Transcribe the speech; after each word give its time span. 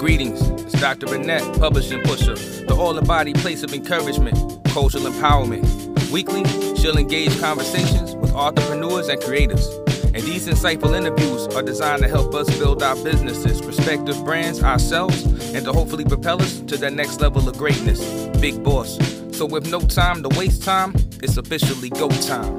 Greetings, 0.00 0.40
it's 0.62 0.80
Dr. 0.80 1.14
Annette, 1.14 1.42
publishing 1.58 2.00
pusher, 2.04 2.34
the 2.34 2.74
all 2.74 2.94
the 2.94 3.02
body 3.02 3.34
place 3.34 3.62
of 3.62 3.74
encouragement, 3.74 4.34
cultural 4.68 5.04
empowerment. 5.04 5.62
Weekly, 6.10 6.42
she'll 6.74 6.96
engage 6.96 7.38
conversations 7.38 8.16
with 8.16 8.32
entrepreneurs 8.32 9.08
and 9.08 9.20
creators. 9.20 9.68
And 10.14 10.22
these 10.22 10.48
insightful 10.48 10.96
interviews 10.96 11.48
are 11.48 11.62
designed 11.62 12.00
to 12.00 12.08
help 12.08 12.34
us 12.34 12.48
build 12.58 12.82
our 12.82 12.96
businesses, 13.04 13.62
respective 13.62 14.24
brands, 14.24 14.62
ourselves, 14.62 15.22
and 15.52 15.66
to 15.66 15.72
hopefully 15.74 16.06
propel 16.06 16.40
us 16.40 16.60
to 16.60 16.78
that 16.78 16.94
next 16.94 17.20
level 17.20 17.46
of 17.46 17.58
greatness. 17.58 18.00
Big 18.38 18.64
boss. 18.64 18.96
So, 19.36 19.44
with 19.44 19.70
no 19.70 19.80
time 19.80 20.22
to 20.22 20.30
waste 20.38 20.62
time, 20.62 20.94
it's 21.22 21.36
officially 21.36 21.90
go 21.90 22.08
time. 22.08 22.56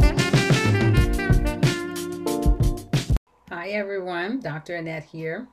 Hi, 3.49 3.69
everyone. 3.69 4.41
Dr. 4.41 4.75
Annette 4.75 5.05
here. 5.05 5.47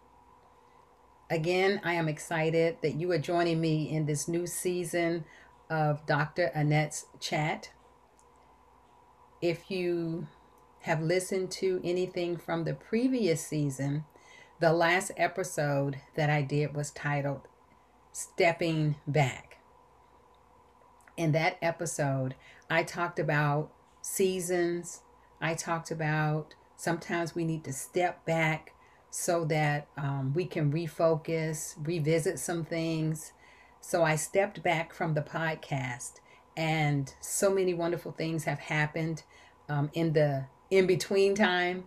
Again, 1.30 1.82
I 1.84 1.92
am 1.92 2.08
excited 2.08 2.78
that 2.80 2.94
you 2.94 3.10
are 3.12 3.18
joining 3.18 3.60
me 3.60 3.90
in 3.90 4.06
this 4.06 4.28
new 4.28 4.46
season 4.46 5.26
of 5.68 6.06
Dr. 6.06 6.50
Annette's 6.54 7.04
Chat. 7.20 7.70
If 9.42 9.70
you 9.70 10.26
have 10.80 11.02
listened 11.02 11.50
to 11.50 11.82
anything 11.84 12.38
from 12.38 12.64
the 12.64 12.72
previous 12.72 13.46
season, 13.46 14.06
the 14.58 14.72
last 14.72 15.10
episode 15.18 16.00
that 16.16 16.30
I 16.30 16.40
did 16.40 16.74
was 16.74 16.90
titled 16.90 17.42
Stepping 18.10 18.96
Back. 19.06 19.58
In 21.18 21.32
that 21.32 21.58
episode, 21.60 22.36
I 22.70 22.84
talked 22.84 23.18
about 23.18 23.70
seasons. 24.00 25.02
I 25.42 25.52
talked 25.52 25.90
about 25.90 26.54
sometimes 26.74 27.34
we 27.34 27.44
need 27.44 27.64
to 27.64 27.72
step 27.74 28.24
back 28.24 28.72
so 29.10 29.44
that 29.46 29.88
um, 29.96 30.32
we 30.34 30.44
can 30.44 30.72
refocus, 30.72 31.74
revisit 31.86 32.38
some 32.38 32.64
things. 32.64 33.32
So 33.80 34.02
I 34.02 34.16
stepped 34.16 34.62
back 34.62 34.92
from 34.92 35.14
the 35.14 35.22
podcast, 35.22 36.14
and 36.56 37.12
so 37.20 37.50
many 37.50 37.74
wonderful 37.74 38.12
things 38.12 38.44
have 38.44 38.58
happened 38.58 39.22
um, 39.68 39.90
in 39.94 40.12
the 40.12 40.46
in 40.70 40.86
between 40.86 41.34
time. 41.34 41.84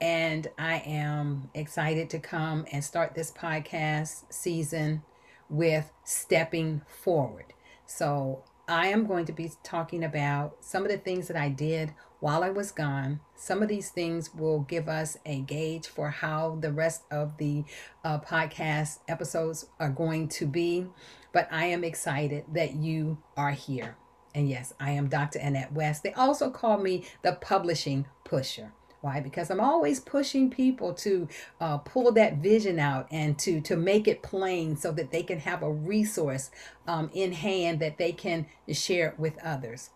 And 0.00 0.48
I 0.58 0.76
am 0.86 1.50
excited 1.54 2.10
to 2.10 2.18
come 2.18 2.66
and 2.72 2.84
start 2.84 3.14
this 3.14 3.30
podcast 3.30 4.24
season 4.32 5.02
with 5.48 5.90
stepping 6.04 6.82
forward. 6.86 7.54
So 7.86 8.44
I 8.68 8.88
am 8.88 9.06
going 9.06 9.24
to 9.26 9.32
be 9.32 9.52
talking 9.62 10.04
about 10.04 10.56
some 10.60 10.84
of 10.84 10.90
the 10.90 10.98
things 10.98 11.28
that 11.28 11.36
I 11.36 11.48
did 11.48 11.92
while 12.24 12.42
I 12.42 12.48
was 12.48 12.72
gone. 12.72 13.20
Some 13.34 13.62
of 13.62 13.68
these 13.68 13.90
things 13.90 14.32
will 14.34 14.60
give 14.60 14.88
us 14.88 15.18
a 15.26 15.40
gauge 15.40 15.86
for 15.86 16.08
how 16.08 16.56
the 16.58 16.72
rest 16.72 17.02
of 17.10 17.36
the 17.36 17.64
uh, 18.02 18.18
podcast 18.18 19.00
episodes 19.06 19.66
are 19.78 19.90
going 19.90 20.28
to 20.28 20.46
be. 20.46 20.86
But 21.34 21.48
I 21.52 21.66
am 21.66 21.84
excited 21.84 22.46
that 22.54 22.76
you 22.76 23.18
are 23.36 23.50
here. 23.50 23.98
And 24.34 24.48
yes, 24.48 24.72
I 24.80 24.92
am 24.92 25.08
Dr. 25.08 25.38
Annette 25.38 25.74
West. 25.74 26.02
They 26.02 26.14
also 26.14 26.48
call 26.48 26.78
me 26.78 27.04
the 27.20 27.32
publishing 27.32 28.06
pusher. 28.24 28.72
Why? 29.02 29.20
Because 29.20 29.50
I'm 29.50 29.60
always 29.60 30.00
pushing 30.00 30.48
people 30.48 30.94
to 30.94 31.28
uh, 31.60 31.76
pull 31.76 32.10
that 32.12 32.38
vision 32.38 32.78
out 32.78 33.06
and 33.10 33.38
to 33.40 33.60
to 33.60 33.76
make 33.76 34.08
it 34.08 34.22
plain 34.22 34.78
so 34.78 34.92
that 34.92 35.10
they 35.10 35.24
can 35.24 35.40
have 35.40 35.62
a 35.62 35.70
resource 35.70 36.50
um, 36.88 37.10
in 37.12 37.32
hand 37.32 37.80
that 37.80 37.98
they 37.98 38.12
can 38.12 38.46
share 38.72 39.14
with 39.18 39.36
others. 39.44 39.90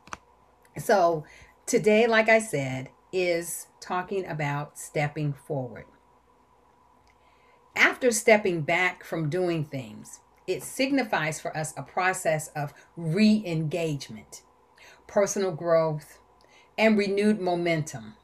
So 0.77 1.25
today, 1.69 2.07
like 2.07 2.31
I 2.31 2.39
said, 2.39 2.89
is 3.13 3.67
talking 3.79 4.27
about 4.27 4.79
stepping 4.79 5.35
forward. 5.35 5.85
After 7.77 8.11
stepping 8.11 8.63
back 8.63 9.05
from 9.05 9.31
doing 9.31 9.65
things, 9.65 10.21
it 10.47 10.63
signifies 10.63 11.39
for 11.41 11.55
us 11.57 11.75
a 11.77 11.83
process 11.83 12.49
of 12.49 12.73
re 12.97 13.43
engagement, 13.47 14.43
personal 15.07 15.53
growth, 15.53 16.19
and 16.79 16.97
renewed 16.97 17.39
momentum. 17.39 18.15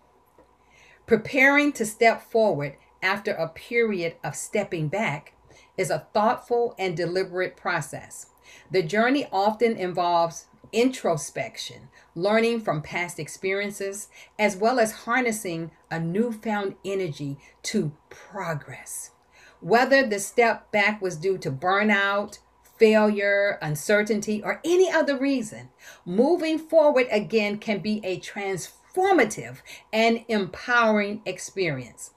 Preparing 1.07 1.71
to 1.73 1.85
step 1.85 2.23
forward 2.23 2.77
after 3.03 3.33
a 3.33 3.49
period 3.49 4.15
of 4.25 4.35
stepping 4.35 4.89
back 4.89 5.35
is 5.77 5.91
a 5.91 6.07
thoughtful 6.15 6.75
and 6.79 6.97
deliberate 6.97 7.57
process. 7.57 8.29
The 8.71 8.83
journey 8.83 9.29
often 9.31 9.77
involves 9.77 10.47
introspection, 10.75 11.89
learning 12.15 12.61
from 12.61 12.83
past 12.83 13.19
experiences, 13.19 14.09
as 14.39 14.57
well 14.57 14.81
as 14.81 15.05
harnessing 15.05 15.71
a 15.91 16.01
newfound 16.01 16.75
energy 16.85 17.39
to 17.63 17.93
progress. 18.11 19.13
Whether 19.61 20.07
the 20.07 20.19
step 20.19 20.71
back 20.73 21.01
was 21.01 21.17
due 21.17 21.39
to 21.39 21.51
burnout, 21.51 22.41
failure, 22.77 23.59
uncertainty, 23.63 24.43
or 24.43 24.61
any 24.65 24.91
other 24.91 25.17
reason, 25.17 25.71
moving 26.05 26.59
forward 26.59 27.07
again 27.11 27.59
can 27.59 27.79
be 27.79 28.01
a 28.05 28.19
transformative 28.19 29.59
and 29.93 30.25
empowering 30.29 31.23
experience. 31.25 32.11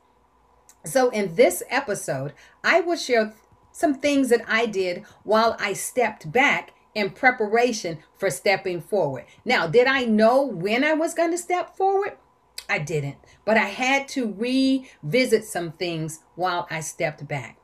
So, 0.84 1.10
in 1.10 1.36
this 1.36 1.64
episode, 1.70 2.34
I 2.64 2.82
will 2.82 2.98
share 2.98 3.34
some 3.72 3.94
things 3.94 4.30
that 4.30 4.42
I 4.48 4.66
did 4.66 5.06
while 5.24 5.56
I 5.60 5.74
stepped 5.74 6.32
back 6.32 6.74
in 6.98 7.12
preparation 7.12 8.00
for 8.18 8.32
stepping 8.32 8.82
forward. 8.82 9.26
Now, 9.46 9.68
did 9.68 9.86
I 9.86 10.06
know 10.06 10.42
when 10.42 10.84
I 10.84 10.94
was 10.94 11.14
going 11.14 11.30
to 11.30 11.38
step 11.38 11.78
forward? 11.78 12.14
I 12.68 12.80
didn't, 12.80 13.18
but 13.46 13.56
I 13.56 13.66
had 13.66 14.08
to 14.10 14.34
revisit 14.34 15.46
some 15.46 15.74
things 15.74 16.22
while 16.34 16.68
I 16.72 16.80
stepped 16.80 17.28
back. 17.28 17.60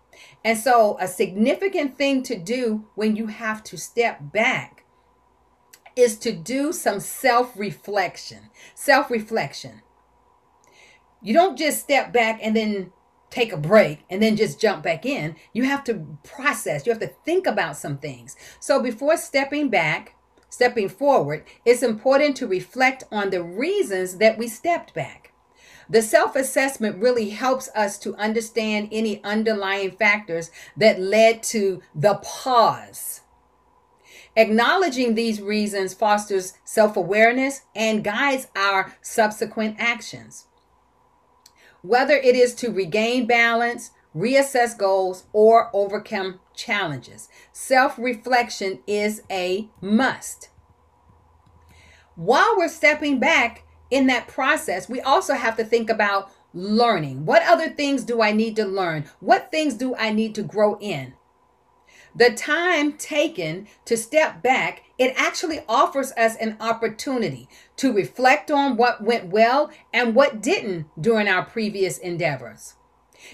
And 0.46 0.56
so, 0.56 0.98
a 1.00 1.08
significant 1.08 1.98
thing 1.98 2.22
to 2.24 2.38
do 2.38 2.86
when 2.94 3.16
you 3.16 3.26
have 3.26 3.64
to 3.64 3.78
step 3.78 4.20
back 4.32 4.86
is 5.96 6.16
to 6.20 6.32
do 6.32 6.72
some 6.72 7.00
self 7.00 7.58
reflection. 7.58 8.52
Self 8.76 9.10
reflection. 9.10 9.82
You 11.24 11.34
don't 11.34 11.58
just 11.58 11.80
step 11.80 12.14
back 12.14 12.40
and 12.44 12.56
then 12.56 12.92
take 13.34 13.52
a 13.52 13.58
break 13.58 14.00
and 14.10 14.22
then 14.22 14.36
just 14.36 14.60
jump 14.60 14.84
back 14.84 15.06
in. 15.06 15.36
You 15.54 15.64
have 15.64 15.84
to 15.86 16.06
process, 16.24 16.86
you 16.86 16.92
have 16.92 17.02
to 17.02 17.12
think 17.26 17.48
about 17.48 17.78
some 17.78 17.98
things. 17.98 18.36
So 18.60 18.82
before 18.82 19.18
stepping 19.18 19.70
back, 19.70 20.16
stepping 20.50 20.90
forward, 20.90 21.44
it's 21.66 21.84
important 21.84 22.38
to 22.38 22.48
reflect 22.48 23.04
on 23.12 23.30
the 23.30 23.44
reasons 23.44 24.18
that 24.18 24.38
we 24.38 24.48
stepped 24.48 24.94
back. 24.94 25.34
The 25.90 26.02
self 26.02 26.36
assessment 26.36 27.02
really 27.02 27.32
helps 27.32 27.70
us 27.76 27.98
to 28.00 28.16
understand 28.16 28.90
any 28.92 29.24
underlying 29.24 29.92
factors 29.92 30.50
that 30.78 31.00
led 31.00 31.44
to 31.44 31.82
the 31.94 32.16
pause 32.16 33.22
Acknowledging 34.36 35.14
these 35.14 35.42
reasons 35.42 35.94
fosters 35.94 36.54
self 36.64 36.98
awareness 36.98 37.62
and 37.76 38.04
guides 38.04 38.48
our 38.56 38.96
subsequent 39.02 39.76
actions. 39.78 40.48
Whether 41.84 42.16
it 42.16 42.38
is 42.38 42.56
to 42.56 42.72
regain 42.72 43.28
balance, 43.28 43.92
reassess 44.16 44.78
goals, 44.78 45.26
or 45.34 45.70
overcome 45.74 46.40
challenges, 46.56 47.28
self 47.52 48.00
reflection 48.00 48.80
is 48.88 49.22
a 49.30 49.68
must. 49.82 50.50
While 52.16 52.56
we're 52.56 52.70
stepping 52.70 53.20
back 53.20 53.64
in 53.92 54.08
that 54.08 54.30
process, 54.30 54.88
we 54.88 55.02
also 55.02 55.34
have 55.34 55.58
to 55.58 55.66
think 55.66 55.90
about 55.90 56.32
learning. 56.54 57.26
What 57.26 57.44
other 57.44 57.70
things 57.70 58.06
do 58.06 58.22
I 58.22 58.32
need 58.32 58.56
to 58.56 58.66
learn? 58.66 59.06
What 59.20 59.52
things 59.52 59.74
do 59.74 59.94
I 59.96 60.10
need 60.12 60.36
to 60.36 60.42
grow 60.42 60.78
in? 60.80 61.16
The 62.16 62.30
time 62.30 62.94
taken 62.94 63.68
to 63.84 63.98
step 63.98 64.42
back, 64.42 64.84
it 65.04 65.14
actually 65.18 65.60
offers 65.68 66.12
us 66.14 66.38
an 66.38 66.56
opportunity 66.60 67.50
to 67.76 67.92
reflect 67.92 68.50
on 68.50 68.78
what 68.78 69.04
went 69.04 69.28
well 69.28 69.70
and 69.92 70.16
what 70.16 70.42
didn't 70.42 70.88
during 71.00 71.28
our 71.28 71.44
previous 71.44 71.98
endeavors. 71.98 72.76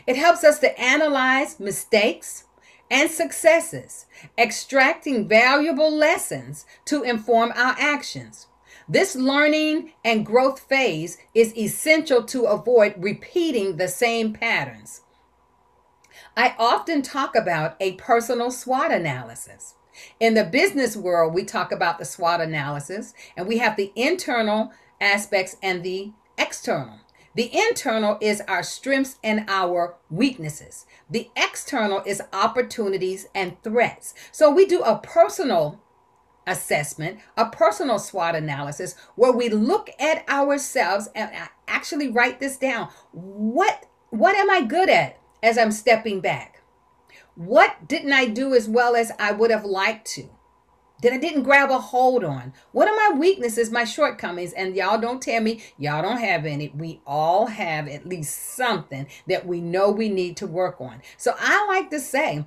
It 0.07 0.15
helps 0.15 0.43
us 0.43 0.57
to 0.59 0.79
analyze 0.79 1.59
mistakes 1.59 2.45
and 2.89 3.11
successes, 3.11 4.07
extracting 4.37 5.27
valuable 5.27 5.95
lessons 5.95 6.65
to 6.85 7.03
inform 7.03 7.51
our 7.55 7.75
actions. 7.77 8.47
This 8.87 9.15
learning 9.15 9.93
and 10.03 10.25
growth 10.25 10.61
phase 10.61 11.19
is 11.35 11.55
essential 11.55 12.23
to 12.23 12.45
avoid 12.45 12.95
repeating 12.97 13.77
the 13.77 13.87
same 13.87 14.33
patterns. 14.33 15.01
I 16.35 16.55
often 16.57 17.03
talk 17.03 17.35
about 17.35 17.75
a 17.79 17.93
personal 17.93 18.49
SWOT 18.49 18.91
analysis. 18.91 19.75
In 20.19 20.33
the 20.33 20.43
business 20.43 20.95
world, 20.95 21.33
we 21.33 21.43
talk 21.43 21.71
about 21.71 21.99
the 21.99 22.05
SWOT 22.05 22.41
analysis, 22.41 23.13
and 23.35 23.47
we 23.47 23.57
have 23.59 23.75
the 23.75 23.91
internal 23.95 24.71
aspects 25.01 25.55
and 25.61 25.83
the 25.83 26.11
external. 26.37 26.99
The 27.35 27.49
internal 27.53 28.17
is 28.21 28.41
our 28.47 28.63
strengths 28.63 29.17
and 29.23 29.45
our 29.47 29.95
weaknesses. 30.09 30.85
The 31.09 31.29
external 31.35 32.01
is 32.05 32.21
opportunities 32.33 33.27
and 33.35 33.61
threats. 33.63 34.13
So 34.31 34.49
we 34.49 34.65
do 34.65 34.81
a 34.81 34.97
personal 34.97 35.79
assessment, 36.47 37.19
a 37.37 37.45
personal 37.45 37.99
SWOT 37.99 38.35
analysis, 38.35 38.95
where 39.15 39.31
we 39.31 39.49
look 39.49 39.89
at 39.99 40.27
ourselves 40.27 41.07
and 41.13 41.29
uh, 41.33 41.47
actually 41.67 42.09
write 42.09 42.39
this 42.39 42.57
down. 42.57 42.89
What 43.11 43.85
what 44.09 44.35
am 44.35 44.49
I 44.49 44.63
good 44.63 44.89
at? 44.89 45.19
as 45.41 45.57
I'm 45.57 45.71
stepping 45.71 46.19
back? 46.21 46.58
What 47.39 47.87
didn't 47.87 48.11
I 48.11 48.25
do 48.25 48.53
as 48.53 48.67
well 48.67 48.97
as 48.97 49.13
I 49.17 49.31
would 49.31 49.49
have 49.49 49.63
liked 49.63 50.05
to? 50.15 50.29
that 51.01 51.13
I 51.13 51.17
didn't 51.17 51.43
grab 51.43 51.71
a 51.71 51.79
hold 51.79 52.25
on? 52.25 52.51
What 52.73 52.89
are 52.89 53.11
my 53.11 53.17
weaknesses, 53.17 53.71
my 53.71 53.85
shortcomings? 53.85 54.51
And 54.51 54.75
y'all 54.75 54.99
don't 54.99 55.21
tell 55.21 55.41
me 55.41 55.63
y'all 55.77 56.01
don't 56.01 56.19
have 56.19 56.45
any. 56.45 56.67
We 56.75 56.99
all 57.07 57.45
have 57.45 57.87
at 57.87 58.05
least 58.05 58.55
something 58.57 59.07
that 59.25 59.45
we 59.45 59.61
know 59.61 59.89
we 59.89 60.09
need 60.09 60.35
to 60.35 60.47
work 60.47 60.81
on. 60.81 61.01
So 61.15 61.35
I 61.39 61.65
like 61.67 61.89
to 61.91 62.01
say, 62.01 62.43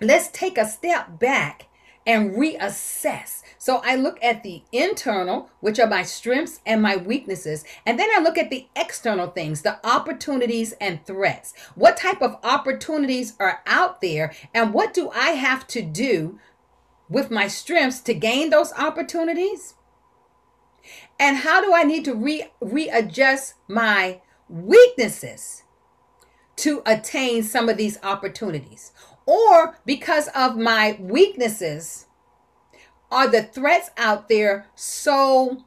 let's 0.00 0.28
take 0.28 0.56
a 0.56 0.66
step 0.66 1.18
back 1.18 1.66
and 2.06 2.34
reassess. 2.34 3.42
So 3.58 3.80
I 3.84 3.96
look 3.96 4.22
at 4.22 4.42
the 4.42 4.62
internal, 4.72 5.50
which 5.60 5.78
are 5.78 5.88
my 5.88 6.02
strengths 6.02 6.60
and 6.66 6.82
my 6.82 6.96
weaknesses, 6.96 7.64
and 7.86 7.98
then 7.98 8.10
I 8.14 8.20
look 8.20 8.36
at 8.36 8.50
the 8.50 8.68
external 8.76 9.28
things, 9.28 9.62
the 9.62 9.84
opportunities 9.86 10.72
and 10.80 11.04
threats. 11.06 11.54
What 11.74 11.96
type 11.96 12.20
of 12.20 12.36
opportunities 12.42 13.34
are 13.40 13.62
out 13.66 14.00
there, 14.00 14.34
and 14.52 14.74
what 14.74 14.92
do 14.92 15.10
I 15.10 15.30
have 15.30 15.66
to 15.68 15.82
do 15.82 16.38
with 17.08 17.30
my 17.30 17.48
strengths 17.48 18.00
to 18.00 18.14
gain 18.14 18.50
those 18.50 18.72
opportunities? 18.74 19.74
And 21.18 21.38
how 21.38 21.62
do 21.62 21.72
I 21.72 21.84
need 21.84 22.04
to 22.04 22.14
re- 22.14 22.50
readjust 22.60 23.54
my 23.68 24.20
weaknesses 24.48 25.62
to 26.56 26.82
attain 26.84 27.42
some 27.42 27.68
of 27.68 27.76
these 27.76 27.98
opportunities? 28.02 28.92
Or 29.26 29.78
because 29.84 30.28
of 30.34 30.56
my 30.56 30.98
weaknesses, 31.00 32.06
are 33.10 33.28
the 33.28 33.42
threats 33.42 33.90
out 33.96 34.28
there 34.28 34.66
so 34.74 35.64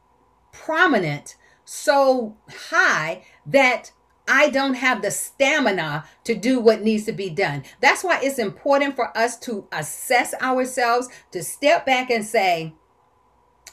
prominent, 0.51 1.37
so 1.63 2.35
high 2.69 3.23
that 3.45 3.91
I 4.27 4.49
don't 4.49 4.73
have 4.73 5.01
the 5.01 5.11
stamina 5.11 6.03
to 6.25 6.35
do 6.35 6.59
what 6.59 6.81
needs 6.81 7.05
to 7.05 7.13
be 7.13 7.29
done. 7.29 7.63
That's 7.79 8.03
why 8.03 8.19
it's 8.21 8.37
important 8.37 8.97
for 8.97 9.17
us 9.17 9.39
to 9.39 9.67
assess 9.71 10.33
ourselves, 10.41 11.07
to 11.31 11.41
step 11.41 11.85
back 11.85 12.09
and 12.09 12.25
say, 12.25 12.73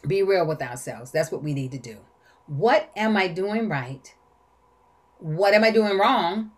be 0.06 0.22
real 0.22 0.46
with 0.46 0.62
ourselves. 0.62 1.10
That's 1.10 1.32
what 1.32 1.42
we 1.42 1.52
need 1.52 1.72
to 1.72 1.78
do. 1.78 1.98
What 2.46 2.90
am 2.94 3.16
I 3.16 3.26
doing 3.26 3.68
right? 3.68 4.14
What 5.18 5.54
am 5.54 5.64
I 5.64 5.72
doing 5.72 5.98
wrong? 5.98 6.52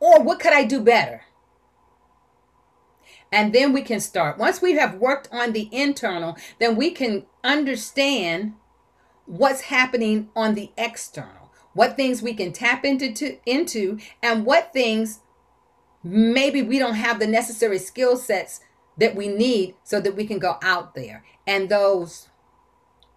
Or 0.00 0.22
what 0.22 0.40
could 0.40 0.52
I 0.52 0.64
do 0.64 0.80
better? 0.80 1.22
And 3.32 3.52
then 3.52 3.72
we 3.72 3.82
can 3.82 4.00
start. 4.00 4.38
Once 4.38 4.60
we 4.60 4.72
have 4.72 4.96
worked 4.96 5.28
on 5.30 5.52
the 5.52 5.68
internal, 5.70 6.36
then 6.58 6.76
we 6.76 6.90
can 6.90 7.26
understand 7.44 8.54
what's 9.26 9.62
happening 9.62 10.28
on 10.34 10.54
the 10.54 10.72
external 10.76 11.40
what 11.72 11.96
things 11.96 12.22
we 12.22 12.34
can 12.34 12.52
tap 12.52 12.84
into 12.84 13.12
to, 13.12 13.38
into 13.46 13.98
and 14.22 14.44
what 14.44 14.72
things 14.72 15.20
maybe 16.02 16.62
we 16.62 16.78
don't 16.78 16.94
have 16.94 17.18
the 17.18 17.26
necessary 17.26 17.78
skill 17.78 18.16
sets 18.16 18.60
that 18.98 19.14
we 19.14 19.28
need 19.28 19.74
so 19.84 20.00
that 20.00 20.16
we 20.16 20.26
can 20.26 20.38
go 20.38 20.56
out 20.62 20.94
there 20.94 21.24
and 21.46 21.68
those 21.68 22.28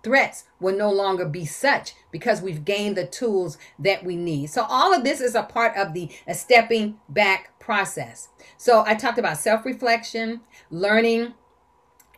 threats 0.03 0.43
will 0.59 0.75
no 0.75 0.91
longer 0.91 1.25
be 1.25 1.45
such 1.45 1.93
because 2.11 2.41
we've 2.41 2.65
gained 2.65 2.97
the 2.97 3.05
tools 3.05 3.57
that 3.79 4.03
we 4.03 4.17
need. 4.17 4.47
So 4.47 4.65
all 4.67 4.93
of 4.93 5.05
this 5.05 5.21
is 5.21 5.33
a 5.33 5.43
part 5.43 5.77
of 5.77 5.93
the 5.93 6.09
stepping 6.33 6.99
back 7.07 7.52
process. 7.63 8.29
So 8.57 8.83
I 8.85 8.95
talked 8.95 9.17
about 9.17 9.37
self-reflection, 9.37 10.41
learning, 10.69 11.33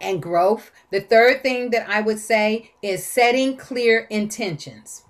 and 0.01 0.21
growth. 0.21 0.71
The 0.91 1.01
third 1.01 1.41
thing 1.41 1.69
that 1.69 1.87
I 1.87 2.01
would 2.01 2.19
say 2.19 2.71
is 2.81 3.05
setting 3.05 3.55
clear 3.55 4.07
intentions 4.09 5.05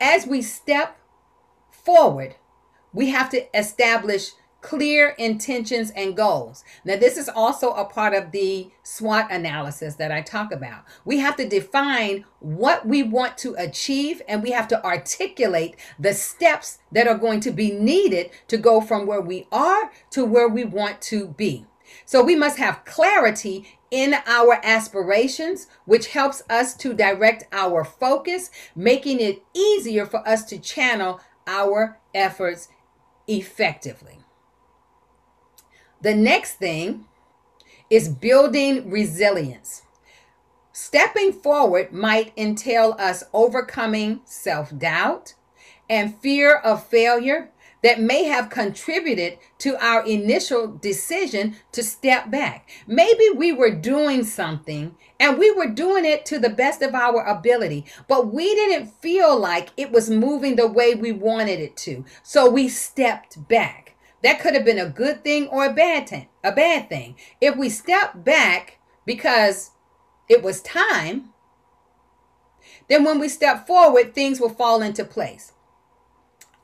as 0.00 0.26
we 0.26 0.42
step 0.42 0.98
forward, 1.70 2.36
we 2.92 3.10
have 3.10 3.30
to 3.30 3.58
establish 3.58 4.30
clear 4.66 5.10
intentions 5.10 5.92
and 5.92 6.16
goals. 6.16 6.64
Now, 6.84 6.96
this 6.96 7.16
is 7.16 7.28
also 7.28 7.70
a 7.70 7.84
part 7.84 8.14
of 8.14 8.32
the 8.32 8.68
SWOT 8.82 9.30
analysis 9.30 9.94
that 9.94 10.10
I 10.10 10.22
talk 10.22 10.50
about. 10.50 10.82
We 11.04 11.18
have 11.18 11.36
to 11.36 11.48
define 11.48 12.24
what 12.40 12.84
we 12.84 13.04
want 13.04 13.38
to 13.38 13.54
achieve 13.56 14.22
and 14.26 14.42
we 14.42 14.50
have 14.50 14.66
to 14.68 14.84
articulate 14.84 15.76
the 16.00 16.12
steps 16.12 16.78
that 16.90 17.06
are 17.06 17.16
going 17.16 17.38
to 17.40 17.52
be 17.52 17.70
needed 17.70 18.30
to 18.48 18.56
go 18.56 18.80
from 18.80 19.06
where 19.06 19.20
we 19.20 19.46
are 19.52 19.92
to 20.10 20.24
where 20.24 20.48
we 20.48 20.64
want 20.64 21.00
to 21.02 21.28
be. 21.28 21.64
So 22.04 22.24
we 22.24 22.34
must 22.34 22.58
have 22.58 22.84
clarity 22.84 23.78
in 23.92 24.16
our 24.26 24.58
aspirations, 24.64 25.68
which 25.84 26.08
helps 26.08 26.42
us 26.50 26.74
to 26.78 26.92
direct 26.92 27.44
our 27.52 27.84
focus, 27.84 28.50
making 28.74 29.20
it 29.20 29.44
easier 29.54 30.06
for 30.06 30.26
us 30.28 30.44
to 30.46 30.58
channel 30.58 31.20
our 31.46 32.00
efforts 32.12 32.66
effectively. 33.28 34.15
The 36.00 36.14
next 36.14 36.54
thing 36.54 37.06
is 37.90 38.08
building 38.08 38.90
resilience. 38.90 39.82
Stepping 40.72 41.32
forward 41.32 41.92
might 41.92 42.32
entail 42.36 42.94
us 42.98 43.24
overcoming 43.32 44.20
self 44.24 44.76
doubt 44.76 45.34
and 45.88 46.14
fear 46.16 46.56
of 46.56 46.86
failure 46.86 47.50
that 47.82 48.00
may 48.00 48.24
have 48.24 48.50
contributed 48.50 49.38
to 49.58 49.76
our 49.84 50.04
initial 50.04 50.66
decision 50.66 51.56
to 51.72 51.82
step 51.82 52.30
back. 52.30 52.68
Maybe 52.86 53.30
we 53.34 53.52
were 53.52 53.70
doing 53.70 54.24
something 54.24 54.96
and 55.20 55.38
we 55.38 55.50
were 55.52 55.68
doing 55.68 56.04
it 56.04 56.26
to 56.26 56.38
the 56.38 56.50
best 56.50 56.82
of 56.82 56.94
our 56.94 57.24
ability, 57.24 57.84
but 58.08 58.32
we 58.32 58.54
didn't 58.54 58.88
feel 59.00 59.38
like 59.38 59.70
it 59.76 59.92
was 59.92 60.10
moving 60.10 60.56
the 60.56 60.66
way 60.66 60.94
we 60.94 61.12
wanted 61.12 61.60
it 61.60 61.76
to. 61.78 62.04
So 62.22 62.50
we 62.50 62.68
stepped 62.68 63.46
back. 63.48 63.85
That 64.26 64.40
could 64.40 64.54
have 64.54 64.64
been 64.64 64.80
a 64.80 64.88
good 64.88 65.22
thing 65.22 65.46
or 65.46 65.64
a 65.66 65.72
bad 65.72 66.08
thing, 66.08 66.26
a 66.42 66.50
bad 66.50 66.88
thing. 66.88 67.14
If 67.40 67.56
we 67.56 67.68
step 67.68 68.24
back 68.24 68.80
because 69.04 69.70
it 70.28 70.42
was 70.42 70.60
time, 70.62 71.28
then 72.88 73.04
when 73.04 73.20
we 73.20 73.28
step 73.28 73.68
forward, 73.68 74.16
things 74.16 74.40
will 74.40 74.48
fall 74.48 74.82
into 74.82 75.04
place. 75.04 75.52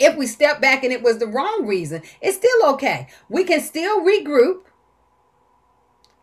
If 0.01 0.17
we 0.17 0.27
step 0.27 0.61
back 0.61 0.83
and 0.83 0.93
it 0.93 1.05
was 1.05 1.19
the 1.19 1.29
wrong 1.29 1.65
reason, 1.65 2.03
it's 2.21 2.37
still 2.37 2.67
okay. 2.73 3.07
We 3.29 3.45
can 3.45 3.61
still 3.61 4.01
regroup, 4.01 4.63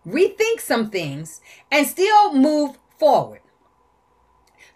rethink 0.06 0.60
some 0.60 0.90
things, 0.90 1.40
and 1.72 1.88
still 1.88 2.34
move 2.34 2.78
forward. 2.98 3.40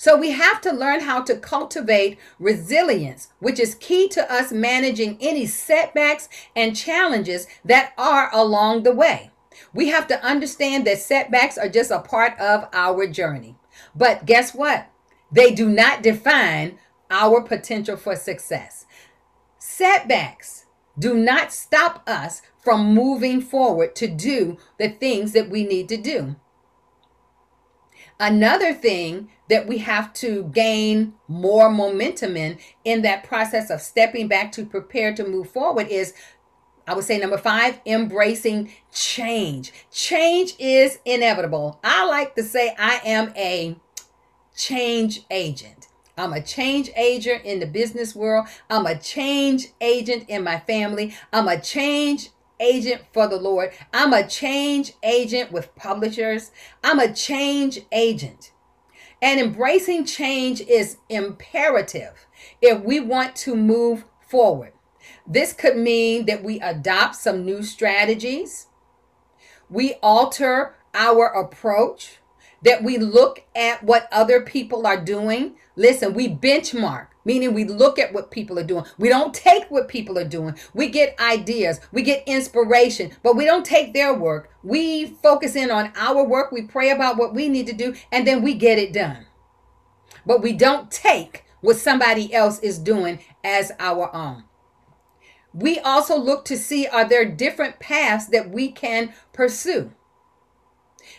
So 0.03 0.17
we 0.17 0.31
have 0.31 0.59
to 0.63 0.73
learn 0.73 1.00
how 1.00 1.21
to 1.21 1.38
cultivate 1.38 2.19
resilience, 2.38 3.29
which 3.39 3.57
is 3.57 3.75
key 3.75 4.09
to 4.09 4.29
us 4.29 4.51
managing 4.51 5.17
any 5.21 5.45
setbacks 5.45 6.27
and 6.57 6.75
challenges 6.75 7.48
that 7.63 7.93
are 7.98 8.29
along 8.36 8.83
the 8.83 8.91
way. 8.91 9.31
We 9.74 9.88
have 9.88 10.07
to 10.07 10.22
understand 10.22 10.86
that 10.88 10.98
setbacks 10.98 11.57
are 11.57 11.69
just 11.69 11.89
a 11.89 12.00
part 12.00 12.38
of 12.38 12.67
our 12.74 13.07
journey. 13.07 13.55
But 13.95 14.25
guess 14.25 14.53
what? 14.53 14.89
They 15.31 15.53
do 15.53 15.69
not 15.69 16.03
define 16.03 16.79
our 17.10 17.39
potential 17.39 17.95
for 17.95 18.17
success. 18.17 18.86
Setbacks 19.57 20.65
do 21.00 21.13
not 21.13 21.53
stop 21.53 22.03
us 22.05 22.41
from 22.62 22.93
moving 22.93 23.39
forward 23.39 23.95
to 23.95 24.10
do 24.10 24.57
the 24.77 24.89
things 24.89 25.31
that 25.31 25.50
we 25.50 25.63
need 25.63 25.88
to 25.88 25.95
do. 25.95 26.36
Another 28.20 28.74
thing 28.74 29.29
that 29.50 29.67
we 29.67 29.79
have 29.79 30.13
to 30.13 30.46
gain 30.46 31.13
more 31.27 31.70
momentum 31.70 32.38
in 32.38 32.58
in 32.84 33.01
that 33.01 33.24
process 33.24 33.70
of 33.70 33.82
stepping 33.82 34.27
back 34.27 34.51
to 34.53 34.65
prepare 34.65 35.13
to 35.15 35.27
move 35.27 35.50
forward 35.50 35.88
is 35.88 36.13
I 36.88 36.93
would 36.96 37.05
say 37.05 37.17
number 37.17 37.38
5 37.38 37.79
embracing 37.86 38.72
change. 38.91 39.72
Change 39.91 40.55
is 40.60 41.00
inevitable. 41.05 41.79
I 41.84 42.05
like 42.05 42.36
to 42.36 42.43
say 42.43 42.75
I 42.77 43.00
am 43.05 43.34
a 43.38 43.77
change 44.55 45.22
agent. 45.32 45.88
I'm 46.17 46.34
a 46.34 46.41
change 46.41 46.91
agent 46.96 47.43
in 47.43 47.60
the 47.60 47.65
business 47.65 48.13
world. 48.13 48.48
I'm 48.70 48.86
a 48.86 48.98
change 48.98 49.67
agent 49.82 50.25
in 50.27 50.43
my 50.43 50.60
family. 50.60 51.15
I'm 51.32 51.48
a 51.48 51.60
change 51.60 52.29
agent 52.63 53.01
for 53.12 53.27
the 53.27 53.36
Lord. 53.38 53.74
I'm 53.93 54.13
a 54.13 54.27
change 54.27 54.93
agent 55.03 55.51
with 55.51 55.75
publishers. 55.75 56.51
I'm 56.84 57.00
a 57.00 57.13
change 57.13 57.82
agent. 57.91 58.51
And 59.22 59.39
embracing 59.39 60.05
change 60.05 60.62
is 60.62 60.98
imperative 61.10 62.27
if 62.62 62.82
we 62.82 63.00
want 63.00 63.36
to 63.38 63.55
move 63.55 64.05
forward. 64.20 64.74
This 65.25 65.53
could 65.53 65.77
mean 65.77 66.25
that 66.25 66.43
we 66.43 66.60
adopt 66.60 67.15
some 67.15 67.46
new 67.46 67.63
strategies, 67.63 68.67
we 69.70 69.93
alter 70.03 70.75
our 70.93 71.27
approach, 71.27 72.20
that 72.63 72.84
we 72.84 72.98
look 72.98 73.43
at 73.55 73.84
what 73.84 74.08
other 74.12 74.41
people 74.41 74.86
are 74.86 75.01
doing. 75.01 75.55
Listen, 75.75 76.13
we 76.13 76.27
benchmark, 76.27 77.08
meaning 77.25 77.53
we 77.53 77.65
look 77.65 78.00
at 78.00 78.13
what 78.13 78.32
people 78.32 78.60
are 78.60 78.63
doing. 78.63 78.86
We 78.98 79.10
don't 79.10 79.34
take 79.34 79.72
what 79.72 79.88
people 79.88 80.18
are 80.20 80.27
doing. 80.27 80.58
We 80.74 80.89
get 80.89 81.20
ideas, 81.20 81.80
we 81.92 82.03
get 82.03 82.24
inspiration, 82.27 83.12
but 83.24 83.36
we 83.36 83.46
don't 83.46 83.65
take 83.65 83.94
their 83.94 84.13
work. 84.13 84.51
We 84.63 85.08
focus 85.24 85.56
in 85.56 85.72
on 85.72 85.92
our 85.96 86.24
work, 86.24 86.51
we 86.51 86.63
pray 86.63 86.92
about 86.92 87.18
what 87.18 87.34
we 87.34 87.50
need 87.50 87.68
to 87.68 87.74
do, 87.74 87.96
and 88.12 88.27
then 88.27 88.42
we 88.42 88.56
get 88.56 88.80
it 88.80 88.94
done. 88.94 89.25
But 90.25 90.42
we 90.42 90.53
don't 90.53 90.92
take 90.92 91.46
what 91.62 91.77
somebody 91.77 92.34
else 92.34 92.60
is 92.60 92.80
doing 92.80 93.20
as 93.44 93.72
our 93.80 94.13
own. 94.15 94.44
we 95.53 95.80
also 95.80 96.18
look 96.18 96.46
to 96.46 96.58
see 96.58 96.88
are 96.88 97.08
there 97.08 97.25
different 97.25 97.80
paths 97.80 98.27
that 98.27 98.50
we 98.51 98.72
can 98.72 99.13
pursue. 99.34 99.92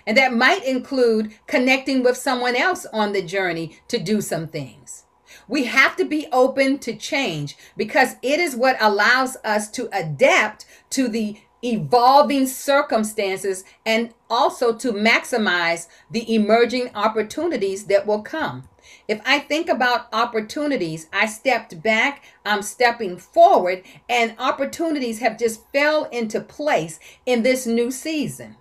And 0.06 0.16
that 0.16 0.34
might 0.34 0.64
include 0.64 1.34
connecting 1.46 2.02
with 2.02 2.16
someone 2.16 2.56
else 2.56 2.86
on 2.92 3.12
the 3.12 3.22
journey 3.22 3.78
to 3.88 3.98
do 3.98 4.20
some 4.20 4.48
things. 4.48 5.03
We 5.48 5.64
have 5.64 5.96
to 5.96 6.04
be 6.04 6.26
open 6.32 6.78
to 6.80 6.94
change 6.94 7.56
because 7.76 8.16
it 8.22 8.40
is 8.40 8.56
what 8.56 8.76
allows 8.80 9.36
us 9.44 9.70
to 9.72 9.88
adapt 9.92 10.66
to 10.90 11.08
the 11.08 11.38
evolving 11.62 12.46
circumstances 12.46 13.64
and 13.86 14.12
also 14.28 14.74
to 14.74 14.92
maximize 14.92 15.88
the 16.10 16.34
emerging 16.34 16.90
opportunities 16.94 17.86
that 17.86 18.06
will 18.06 18.22
come. 18.22 18.68
If 19.08 19.20
I 19.24 19.38
think 19.38 19.68
about 19.68 20.08
opportunities, 20.12 21.08
I 21.12 21.26
stepped 21.26 21.82
back, 21.82 22.22
I'm 22.44 22.62
stepping 22.62 23.16
forward, 23.16 23.82
and 24.08 24.34
opportunities 24.38 25.20
have 25.20 25.38
just 25.38 25.62
fell 25.72 26.04
into 26.04 26.40
place 26.40 27.00
in 27.24 27.42
this 27.42 27.66
new 27.66 27.90
season. 27.90 28.56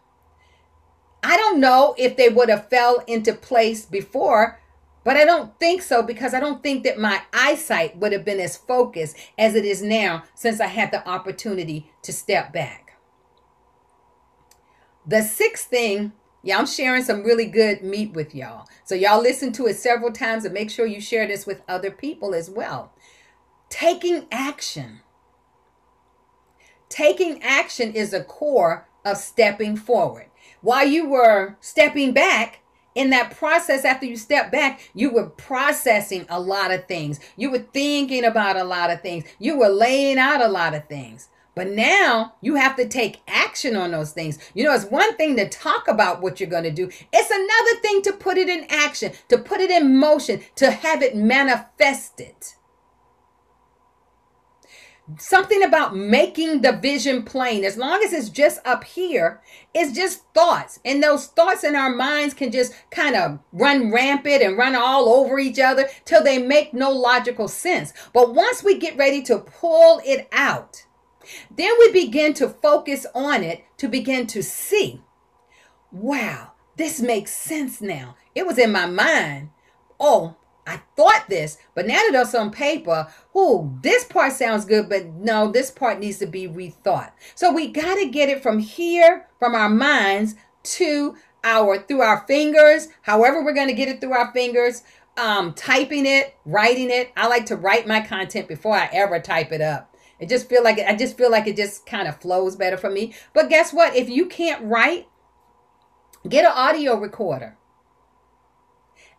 I 1.21 1.37
don't 1.37 1.59
know 1.59 1.95
if 1.97 2.17
they 2.17 2.29
would 2.29 2.49
have 2.49 2.69
fell 2.69 3.03
into 3.07 3.33
place 3.33 3.85
before, 3.85 4.59
but 5.03 5.17
I 5.17 5.25
don't 5.25 5.57
think 5.59 5.81
so 5.81 6.01
because 6.01 6.33
I 6.33 6.39
don't 6.39 6.63
think 6.63 6.83
that 6.83 6.97
my 6.99 7.21
eyesight 7.33 7.97
would 7.97 8.13
have 8.13 8.23
been 8.23 8.39
as 8.39 8.57
focused 8.57 9.17
as 9.37 9.55
it 9.55 9.65
is 9.65 9.81
now 9.81 10.23
since 10.33 10.59
I 10.59 10.67
had 10.67 10.91
the 10.91 11.07
opportunity 11.07 11.91
to 12.03 12.13
step 12.13 12.53
back. 12.53 12.97
The 15.05 15.21
sixth 15.21 15.67
thing, 15.67 16.13
yeah, 16.41 16.57
I'm 16.57 16.65
sharing 16.65 17.03
some 17.03 17.23
really 17.23 17.45
good 17.45 17.83
meat 17.83 18.13
with 18.13 18.33
y'all. 18.33 18.67
So 18.85 18.95
y'all 18.95 19.21
listen 19.21 19.51
to 19.53 19.67
it 19.67 19.75
several 19.75 20.11
times 20.11 20.45
and 20.45 20.53
make 20.53 20.69
sure 20.69 20.85
you 20.85 21.01
share 21.01 21.27
this 21.27 21.45
with 21.45 21.61
other 21.67 21.91
people 21.91 22.33
as 22.33 22.49
well. 22.49 22.93
Taking 23.69 24.27
action. 24.31 25.01
Taking 26.87 27.41
action 27.43 27.91
is 27.91 28.13
a 28.13 28.23
core 28.23 28.87
of 29.03 29.17
stepping 29.17 29.75
forward. 29.75 30.27
While 30.61 30.87
you 30.87 31.09
were 31.09 31.57
stepping 31.59 32.13
back, 32.13 32.61
in 32.95 33.09
that 33.09 33.35
process 33.35 33.85
after 33.85 34.05
you 34.05 34.15
step 34.15 34.51
back 34.51 34.91
you 34.93 35.09
were 35.11 35.29
processing 35.29 36.25
a 36.29 36.39
lot 36.39 36.71
of 36.71 36.85
things 36.87 37.19
you 37.35 37.49
were 37.49 37.59
thinking 37.59 38.23
about 38.23 38.55
a 38.55 38.63
lot 38.63 38.89
of 38.89 39.01
things 39.01 39.23
you 39.39 39.57
were 39.57 39.69
laying 39.69 40.17
out 40.17 40.41
a 40.41 40.47
lot 40.47 40.73
of 40.73 40.87
things 40.87 41.29
but 41.55 41.69
now 41.69 42.33
you 42.41 42.55
have 42.55 42.75
to 42.77 42.87
take 42.87 43.21
action 43.27 43.75
on 43.75 43.91
those 43.91 44.11
things. 44.11 44.39
You 44.53 44.63
know, 44.63 44.73
it's 44.73 44.85
one 44.85 45.15
thing 45.17 45.35
to 45.35 45.47
talk 45.47 45.87
about 45.87 46.21
what 46.21 46.39
you're 46.39 46.49
going 46.49 46.63
to 46.63 46.71
do, 46.71 46.89
it's 47.11 47.31
another 47.31 47.81
thing 47.81 48.01
to 48.03 48.13
put 48.13 48.37
it 48.37 48.49
in 48.49 48.65
action, 48.69 49.11
to 49.29 49.37
put 49.37 49.59
it 49.59 49.69
in 49.69 49.97
motion, 49.97 50.41
to 50.55 50.71
have 50.71 51.01
it 51.01 51.15
manifested. 51.15 52.35
Something 55.17 55.63
about 55.63 55.95
making 55.95 56.61
the 56.61 56.71
vision 56.73 57.23
plain, 57.23 57.63
as 57.63 57.77
long 57.77 58.01
as 58.03 58.13
it's 58.13 58.29
just 58.29 58.59
up 58.65 58.83
here, 58.83 59.41
it's 59.73 59.91
just 59.91 60.23
thoughts. 60.33 60.79
And 60.85 61.01
those 61.01 61.27
thoughts 61.27 61.63
in 61.63 61.75
our 61.75 61.93
minds 61.93 62.33
can 62.33 62.51
just 62.51 62.73
kind 62.89 63.15
of 63.15 63.39
run 63.51 63.91
rampant 63.91 64.41
and 64.41 64.57
run 64.57 64.75
all 64.75 65.09
over 65.09 65.39
each 65.39 65.59
other 65.59 65.87
till 66.05 66.23
they 66.23 66.37
make 66.37 66.73
no 66.73 66.91
logical 66.91 67.47
sense. 67.47 67.93
But 68.13 68.33
once 68.33 68.63
we 68.63 68.77
get 68.77 68.97
ready 68.97 69.21
to 69.23 69.39
pull 69.39 70.01
it 70.05 70.27
out, 70.31 70.85
then 71.55 71.71
we 71.79 71.91
begin 71.91 72.33
to 72.35 72.49
focus 72.49 73.05
on 73.13 73.43
it 73.43 73.63
to 73.77 73.87
begin 73.87 74.27
to 74.27 74.43
see, 74.43 75.01
wow, 75.91 76.51
this 76.75 77.01
makes 77.01 77.31
sense 77.31 77.81
now. 77.81 78.15
It 78.35 78.45
was 78.45 78.57
in 78.57 78.71
my 78.71 78.85
mind. 78.85 79.49
Oh, 79.99 80.35
I 80.65 80.81
thought 80.95 81.25
this, 81.27 81.57
but 81.75 81.85
now 81.85 81.95
that 81.95 82.21
it's 82.21 82.35
on 82.35 82.51
paper, 82.51 83.07
oh, 83.35 83.77
this 83.81 84.05
part 84.05 84.33
sounds 84.33 84.65
good, 84.65 84.87
but 84.87 85.05
no, 85.07 85.51
this 85.51 85.71
part 85.71 85.99
needs 85.99 86.19
to 86.19 86.25
be 86.25 86.47
rethought. 86.47 87.11
So 87.35 87.51
we 87.51 87.67
got 87.67 87.95
to 87.95 88.09
get 88.09 88.29
it 88.29 88.41
from 88.41 88.59
here, 88.59 89.27
from 89.39 89.55
our 89.55 89.69
minds 89.69 90.35
to 90.63 91.15
our 91.43 91.79
through 91.79 92.01
our 92.01 92.25
fingers, 92.25 92.87
however 93.01 93.43
we're 93.43 93.53
going 93.53 93.67
to 93.67 93.73
get 93.73 93.89
it 93.89 93.99
through 93.99 94.13
our 94.13 94.31
fingers, 94.31 94.83
um, 95.17 95.53
typing 95.53 96.05
it, 96.05 96.35
writing 96.45 96.89
it. 96.89 97.11
I 97.17 97.27
like 97.27 97.45
to 97.47 97.57
write 97.57 97.85
my 97.85 97.99
content 97.99 98.47
before 98.47 98.75
I 98.75 98.89
ever 98.93 99.19
type 99.19 99.51
it 99.51 99.61
up. 99.61 99.95
It 100.19 100.29
just 100.29 100.47
feel 100.47 100.63
like 100.63 100.79
I 100.79 100.95
just 100.95 101.17
feel 101.17 101.29
like 101.29 101.47
it 101.47 101.57
just 101.57 101.85
kind 101.85 102.07
of 102.07 102.21
flows 102.21 102.55
better 102.55 102.77
for 102.77 102.89
me. 102.89 103.13
But 103.33 103.49
guess 103.49 103.73
what? 103.73 103.95
If 103.95 104.09
you 104.09 104.27
can't 104.27 104.63
write, 104.63 105.07
get 106.29 106.45
an 106.45 106.53
audio 106.55 106.95
recorder 106.95 107.57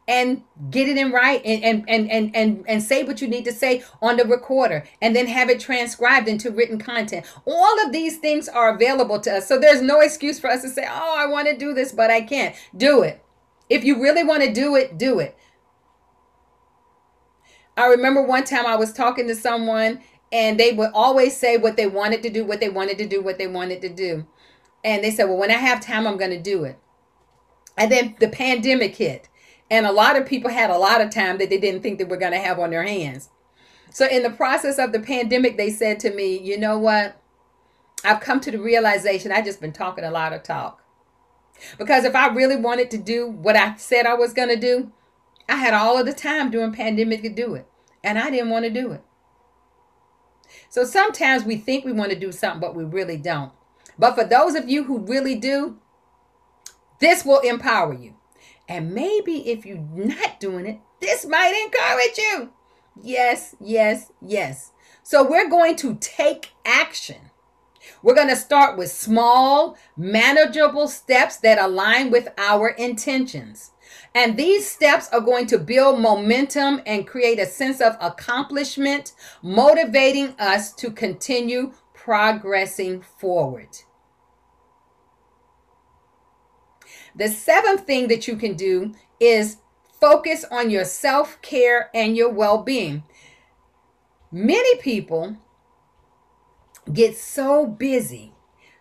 and 0.07 0.43
get 0.71 0.89
it 0.89 0.99
in 0.99 1.13
right 1.13 1.41
and, 1.45 1.65
and 1.65 1.85
and 1.89 2.11
and 2.11 2.37
and 2.37 2.65
and 2.69 2.83
say 2.83 3.05
what 3.05 3.23
you 3.23 3.29
need 3.29 3.45
to 3.45 3.53
say 3.53 3.83
on 4.03 4.17
the 4.17 4.25
recorder 4.25 4.85
and 5.01 5.17
then 5.17 5.27
have 5.27 5.49
it 5.49 5.59
transcribed 5.59 6.29
into 6.29 6.51
written 6.51 6.79
content 6.79 7.25
all 7.47 7.85
of 7.85 7.93
these 7.93 8.19
things 8.19 8.49
are 8.49 8.75
available 8.75 9.19
to 9.19 9.37
us 9.37 9.49
so 9.49 9.59
there's 9.59 9.81
no 9.81 10.01
excuse 10.01 10.39
for 10.39 10.51
us 10.51 10.63
to 10.63 10.69
say 10.69 10.87
oh 10.87 11.15
i 11.17 11.27
want 11.27 11.49
to 11.49 11.57
do 11.57 11.73
this 11.73 11.91
but 11.91 12.11
i 12.11 12.21
can't 12.21 12.55
do 12.77 13.03
it 13.03 13.25
if 13.71 13.83
you 13.83 14.03
really 14.03 14.23
want 14.23 14.43
to 14.43 14.53
do 14.53 14.77
it 14.77 14.99
do 14.99 15.21
it 15.21 15.37
i 17.79 17.87
remember 17.87 18.21
one 18.21 18.45
time 18.45 18.67
i 18.67 18.77
was 18.77 18.93
talking 18.93 19.27
to 19.27 19.35
someone 19.35 20.01
and 20.35 20.59
they 20.59 20.73
would 20.73 20.91
always 20.95 21.37
say 21.37 21.57
what 21.57 21.77
they 21.77 21.87
wanted 21.87 22.25
to 22.25 22.29
do, 22.29 22.45
what 22.45 22.59
they 22.59 22.69
wanted 22.69 22.99
to 22.99 23.07
do, 23.07 23.23
what 23.23 23.39
they 23.39 23.47
wanted 23.47 23.81
to 23.83 23.89
do. 23.89 24.27
And 24.83 25.03
they 25.05 25.13
said, 25.13 25.25
Well, 25.25 25.39
when 25.39 25.53
I 25.53 25.55
have 25.55 25.81
time, 25.81 26.09
I'm 26.09 26.17
going 26.17 26.33
to 26.33 26.43
do 26.43 26.65
it. 26.65 26.77
And 27.79 27.91
then 27.91 28.17
the 28.19 28.29
pandemic 28.29 28.97
hit. 28.97 29.29
And 29.75 29.87
a 29.87 29.93
lot 29.93 30.17
of 30.17 30.25
people 30.25 30.53
had 30.53 30.71
a 30.71 30.79
lot 30.79 31.01
of 31.01 31.11
time 31.11 31.39
that 31.39 31.51
they 31.51 31.59
didn't 31.59 31.83
think 31.83 31.99
they 31.99 32.05
were 32.05 32.17
going 32.17 32.31
to 32.31 32.39
have 32.39 32.61
on 32.61 32.71
their 32.71 32.85
hands. 32.85 33.31
So, 33.91 34.07
in 34.07 34.23
the 34.23 34.31
process 34.31 34.79
of 34.79 34.93
the 34.93 35.01
pandemic, 35.01 35.57
they 35.57 35.69
said 35.69 35.99
to 36.01 36.15
me, 36.15 36.39
You 36.39 36.57
know 36.57 36.79
what? 36.79 37.21
I've 38.05 38.21
come 38.21 38.39
to 38.43 38.53
the 38.53 38.61
realization 38.61 39.33
I've 39.33 39.45
just 39.45 39.61
been 39.61 39.73
talking 39.73 40.05
a 40.05 40.13
lot 40.13 40.33
of 40.33 40.45
talk. 40.45 40.81
Because 41.77 42.05
if 42.05 42.15
I 42.15 42.29
really 42.29 42.55
wanted 42.55 42.89
to 42.93 42.99
do 42.99 43.27
what 43.27 43.57
I 43.57 43.75
said 43.75 44.07
I 44.07 44.15
was 44.15 44.33
going 44.33 44.49
to 44.51 44.57
do, 44.57 44.93
I 45.49 45.57
had 45.57 45.75
all 45.75 45.99
of 45.99 46.07
the 46.07 46.13
time 46.13 46.53
during 46.53 46.73
pandemic 46.73 47.23
to 47.23 47.29
do 47.29 47.57
it. 47.57 47.67
And 48.05 48.17
I 48.17 48.31
didn't 48.31 48.51
want 48.51 48.67
to 48.67 48.71
do 48.71 48.93
it. 48.93 49.03
So 50.69 50.85
sometimes 50.85 51.43
we 51.43 51.57
think 51.57 51.85
we 51.85 51.91
want 51.91 52.11
to 52.11 52.19
do 52.19 52.31
something, 52.31 52.61
but 52.61 52.77
we 52.77 52.85
really 52.85 53.17
don't. 53.17 53.51
But 53.99 54.15
for 54.15 54.23
those 54.23 54.55
of 54.55 54.69
you 54.69 54.85
who 54.85 55.01
really 55.01 55.35
do, 55.35 55.79
this 57.01 57.25
will 57.25 57.41
empower 57.41 57.93
you. 57.93 58.15
And 58.69 58.95
maybe 58.95 59.51
if 59.51 59.67
you're 59.67 59.79
not 59.79 60.41
doing 60.41 60.67
it, 60.67 60.81
this 61.01 61.27
might 61.27 61.55
encourage 61.67 62.19
you. 62.19 62.51
Yes, 63.03 63.57
yes, 63.61 64.11
yes. 64.21 64.73
So 65.03 65.29
we're 65.29 65.51
going 65.51 65.77
to 65.77 65.97
take 65.97 66.53
action. 66.65 67.31
We're 68.03 68.15
going 68.15 68.29
to 68.29 68.37
start 68.37 68.79
with 68.79 68.91
small, 68.91 69.77
manageable 69.97 70.89
steps 70.89 71.37
that 71.39 71.59
align 71.59 72.11
with 72.11 72.29
our 72.39 72.69
intentions. 72.69 73.73
And 74.15 74.37
these 74.37 74.71
steps 74.71 75.09
are 75.13 75.21
going 75.21 75.47
to 75.49 75.59
build 75.59 76.01
momentum 76.01 76.81
and 76.87 77.07
create 77.07 77.39
a 77.39 77.47
sense 77.47 77.81
of 77.81 77.97
accomplishment, 78.01 79.13
motivating 79.43 80.35
us 80.39 80.73
to 80.75 80.91
continue 80.91 81.73
progressing 81.93 83.03
forward. 83.03 83.69
The 87.17 87.29
seventh 87.29 87.87
thing 87.87 88.09
that 88.09 88.27
you 88.27 88.37
can 88.37 88.55
do 88.55 88.95
is 89.21 89.59
focus 90.01 90.45
on 90.51 90.71
your 90.71 90.85
self 90.85 91.41
care 91.43 91.91
and 91.95 92.17
your 92.17 92.31
well 92.31 92.63
being. 92.63 93.05
Many 94.33 94.77
people 94.79 95.37
get 96.93 97.17
so 97.17 97.67
busy 97.67 98.33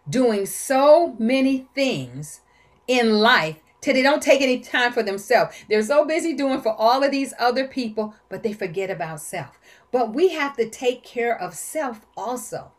doing 0.10 0.46
so 0.46 1.16
many 1.20 1.68
things 1.76 2.42
in 2.88 3.12
life 3.14 3.58
till 3.82 3.94
they 3.94 4.02
don't 4.02 4.24
take 4.24 4.42
any 4.42 4.60
time 4.60 4.92
for 4.92 5.04
themselves. 5.04 5.56
They're 5.70 5.84
so 5.84 6.06
busy 6.06 6.34
doing 6.34 6.62
for 6.62 6.74
all 6.74 7.04
of 7.04 7.12
these 7.12 7.34
other 7.38 7.68
people, 7.68 8.16
but 8.30 8.42
they 8.42 8.54
forget 8.54 8.90
about 8.90 9.22
self. 9.22 9.60
But 9.92 10.14
we 10.14 10.30
have 10.30 10.58
to 10.58 10.70
take 10.70 11.04
care 11.04 11.40
of 11.40 11.54
self 11.54 12.02
also. 12.18 12.72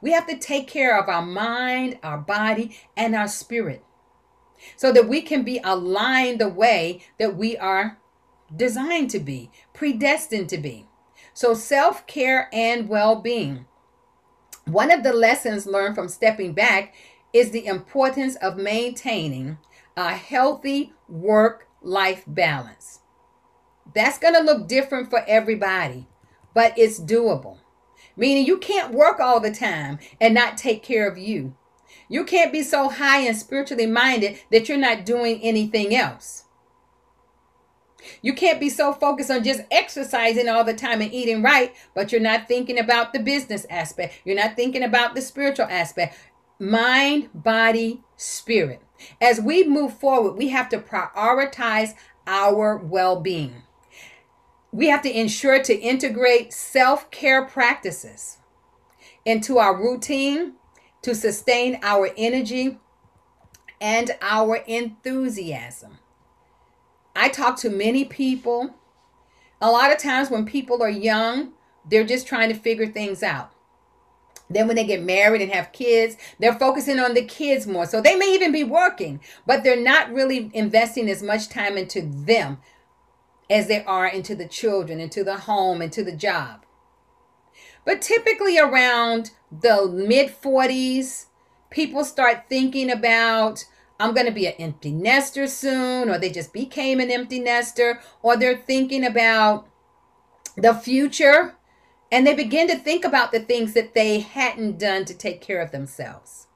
We 0.00 0.12
have 0.12 0.26
to 0.26 0.36
take 0.36 0.66
care 0.66 0.98
of 1.00 1.08
our 1.08 1.24
mind, 1.24 1.98
our 2.02 2.18
body, 2.18 2.76
and 2.96 3.14
our 3.14 3.28
spirit 3.28 3.84
so 4.76 4.92
that 4.92 5.08
we 5.08 5.22
can 5.22 5.42
be 5.42 5.60
aligned 5.64 6.40
the 6.40 6.48
way 6.48 7.02
that 7.18 7.36
we 7.36 7.56
are 7.56 7.98
designed 8.54 9.10
to 9.10 9.18
be, 9.18 9.50
predestined 9.74 10.48
to 10.48 10.58
be. 10.58 10.86
So, 11.34 11.54
self 11.54 12.06
care 12.06 12.48
and 12.52 12.88
well 12.88 13.16
being. 13.16 13.66
One 14.64 14.90
of 14.90 15.02
the 15.02 15.12
lessons 15.12 15.66
learned 15.66 15.94
from 15.94 16.08
stepping 16.08 16.52
back 16.52 16.94
is 17.32 17.50
the 17.50 17.66
importance 17.66 18.36
of 18.36 18.56
maintaining 18.56 19.58
a 19.96 20.10
healthy 20.10 20.92
work 21.08 21.68
life 21.80 22.24
balance. 22.26 23.00
That's 23.94 24.18
going 24.18 24.34
to 24.34 24.42
look 24.42 24.68
different 24.68 25.10
for 25.10 25.24
everybody, 25.26 26.06
but 26.54 26.76
it's 26.76 27.00
doable. 27.00 27.58
Meaning 28.16 28.46
you 28.46 28.58
can't 28.58 28.92
work 28.92 29.20
all 29.20 29.40
the 29.40 29.50
time 29.50 29.98
and 30.20 30.34
not 30.34 30.58
take 30.58 30.82
care 30.82 31.08
of 31.08 31.16
you. 31.16 31.54
You 32.08 32.24
can't 32.24 32.52
be 32.52 32.62
so 32.62 32.88
high 32.88 33.20
and 33.20 33.36
spiritually 33.36 33.86
minded 33.86 34.40
that 34.50 34.68
you're 34.68 34.78
not 34.78 35.04
doing 35.04 35.40
anything 35.42 35.94
else. 35.94 36.44
You 38.22 38.32
can't 38.32 38.60
be 38.60 38.70
so 38.70 38.92
focused 38.92 39.30
on 39.30 39.44
just 39.44 39.62
exercising 39.70 40.48
all 40.48 40.64
the 40.64 40.74
time 40.74 41.02
and 41.02 41.12
eating 41.12 41.42
right, 41.42 41.74
but 41.94 42.10
you're 42.10 42.20
not 42.20 42.48
thinking 42.48 42.78
about 42.78 43.12
the 43.12 43.18
business 43.18 43.66
aspect. 43.68 44.20
You're 44.24 44.36
not 44.36 44.56
thinking 44.56 44.82
about 44.82 45.14
the 45.14 45.20
spiritual 45.20 45.66
aspect. 45.66 46.16
Mind, 46.58 47.28
body, 47.34 48.02
spirit. 48.16 48.80
As 49.20 49.40
we 49.40 49.64
move 49.64 49.94
forward, 49.94 50.32
we 50.32 50.48
have 50.48 50.68
to 50.70 50.78
prioritize 50.78 51.94
our 52.26 52.76
well 52.76 53.20
being. 53.20 53.62
We 54.72 54.88
have 54.88 55.02
to 55.02 55.18
ensure 55.18 55.62
to 55.62 55.78
integrate 55.78 56.52
self 56.52 57.10
care 57.10 57.44
practices 57.44 58.38
into 59.24 59.58
our 59.58 59.76
routine 59.76 60.54
to 61.02 61.14
sustain 61.14 61.78
our 61.82 62.10
energy 62.16 62.78
and 63.80 64.10
our 64.20 64.56
enthusiasm. 64.56 65.98
I 67.14 67.28
talk 67.28 67.56
to 67.58 67.70
many 67.70 68.04
people. 68.04 68.74
A 69.60 69.70
lot 69.70 69.92
of 69.92 69.98
times 69.98 70.30
when 70.30 70.44
people 70.44 70.82
are 70.82 70.90
young, 70.90 71.52
they're 71.88 72.06
just 72.06 72.26
trying 72.26 72.48
to 72.48 72.54
figure 72.54 72.86
things 72.86 73.22
out. 73.22 73.52
Then 74.50 74.66
when 74.66 74.76
they 74.76 74.86
get 74.86 75.02
married 75.02 75.42
and 75.42 75.52
have 75.52 75.72
kids, 75.72 76.16
they're 76.38 76.54
focusing 76.54 76.98
on 76.98 77.14
the 77.14 77.24
kids 77.24 77.66
more. 77.66 77.86
So 77.86 78.00
they 78.00 78.16
may 78.16 78.34
even 78.34 78.50
be 78.50 78.64
working, 78.64 79.20
but 79.46 79.62
they're 79.62 79.80
not 79.80 80.12
really 80.12 80.50
investing 80.54 81.08
as 81.10 81.22
much 81.22 81.48
time 81.48 81.76
into 81.76 82.02
them 82.02 82.58
as 83.50 83.68
they 83.68 83.84
are 83.84 84.06
into 84.06 84.34
the 84.34 84.48
children, 84.48 85.00
into 85.00 85.24
the 85.24 85.38
home, 85.38 85.82
into 85.82 86.02
the 86.02 86.16
job. 86.16 86.64
But 87.84 88.02
typically 88.02 88.58
around 88.58 89.30
the 89.50 89.86
mid 89.86 90.30
40s, 90.40 91.26
people 91.70 92.04
start 92.04 92.44
thinking 92.48 92.90
about 92.90 93.64
I'm 94.00 94.14
going 94.14 94.26
to 94.26 94.32
be 94.32 94.46
an 94.46 94.54
empty 94.58 94.92
nester 94.92 95.48
soon, 95.48 96.08
or 96.08 96.18
they 96.18 96.30
just 96.30 96.52
became 96.52 97.00
an 97.00 97.10
empty 97.10 97.40
nester, 97.40 98.00
or 98.22 98.36
they're 98.36 98.56
thinking 98.56 99.04
about 99.04 99.66
the 100.56 100.74
future 100.74 101.54
and 102.10 102.26
they 102.26 102.34
begin 102.34 102.68
to 102.68 102.76
think 102.76 103.04
about 103.04 103.32
the 103.32 103.40
things 103.40 103.74
that 103.74 103.94
they 103.94 104.20
hadn't 104.20 104.78
done 104.78 105.04
to 105.04 105.14
take 105.14 105.40
care 105.40 105.60
of 105.60 105.72
themselves. 105.72 106.46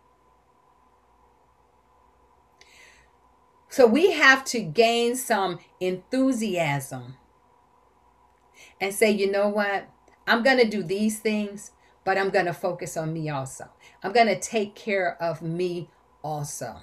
So 3.68 3.86
we 3.86 4.12
have 4.12 4.44
to 4.46 4.60
gain 4.60 5.16
some 5.16 5.58
enthusiasm 5.80 7.16
and 8.80 8.94
say, 8.94 9.10
you 9.10 9.30
know 9.30 9.48
what? 9.48 9.88
I'm 10.26 10.42
going 10.42 10.58
to 10.58 10.68
do 10.68 10.82
these 10.82 11.20
things, 11.20 11.72
but 12.04 12.18
I'm 12.18 12.30
going 12.30 12.46
to 12.46 12.52
focus 12.52 12.96
on 12.96 13.12
me 13.12 13.28
also. 13.30 13.68
I'm 14.02 14.12
going 14.12 14.28
to 14.28 14.38
take 14.38 14.74
care 14.74 15.16
of 15.20 15.42
me 15.42 15.88
also. 16.22 16.76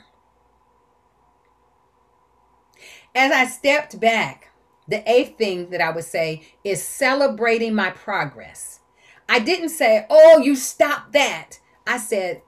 As 3.16 3.32
I 3.32 3.46
stepped 3.46 4.00
back, 4.00 4.52
the 4.88 5.10
eighth 5.10 5.38
thing 5.38 5.70
that 5.70 5.82
I 5.82 5.92
would 5.92 6.04
say 6.04 6.54
is 6.64 6.82
celebrating 6.82 7.76
my 7.76 7.92
progress. 7.92 8.80
I 9.28 9.40
didn't 9.40 9.70
say, 9.70 10.06
oh, 10.10 10.40
you 10.40 10.56
stop 10.56 11.12
that. 11.14 11.60
I 11.86 11.98
said, 11.98 12.42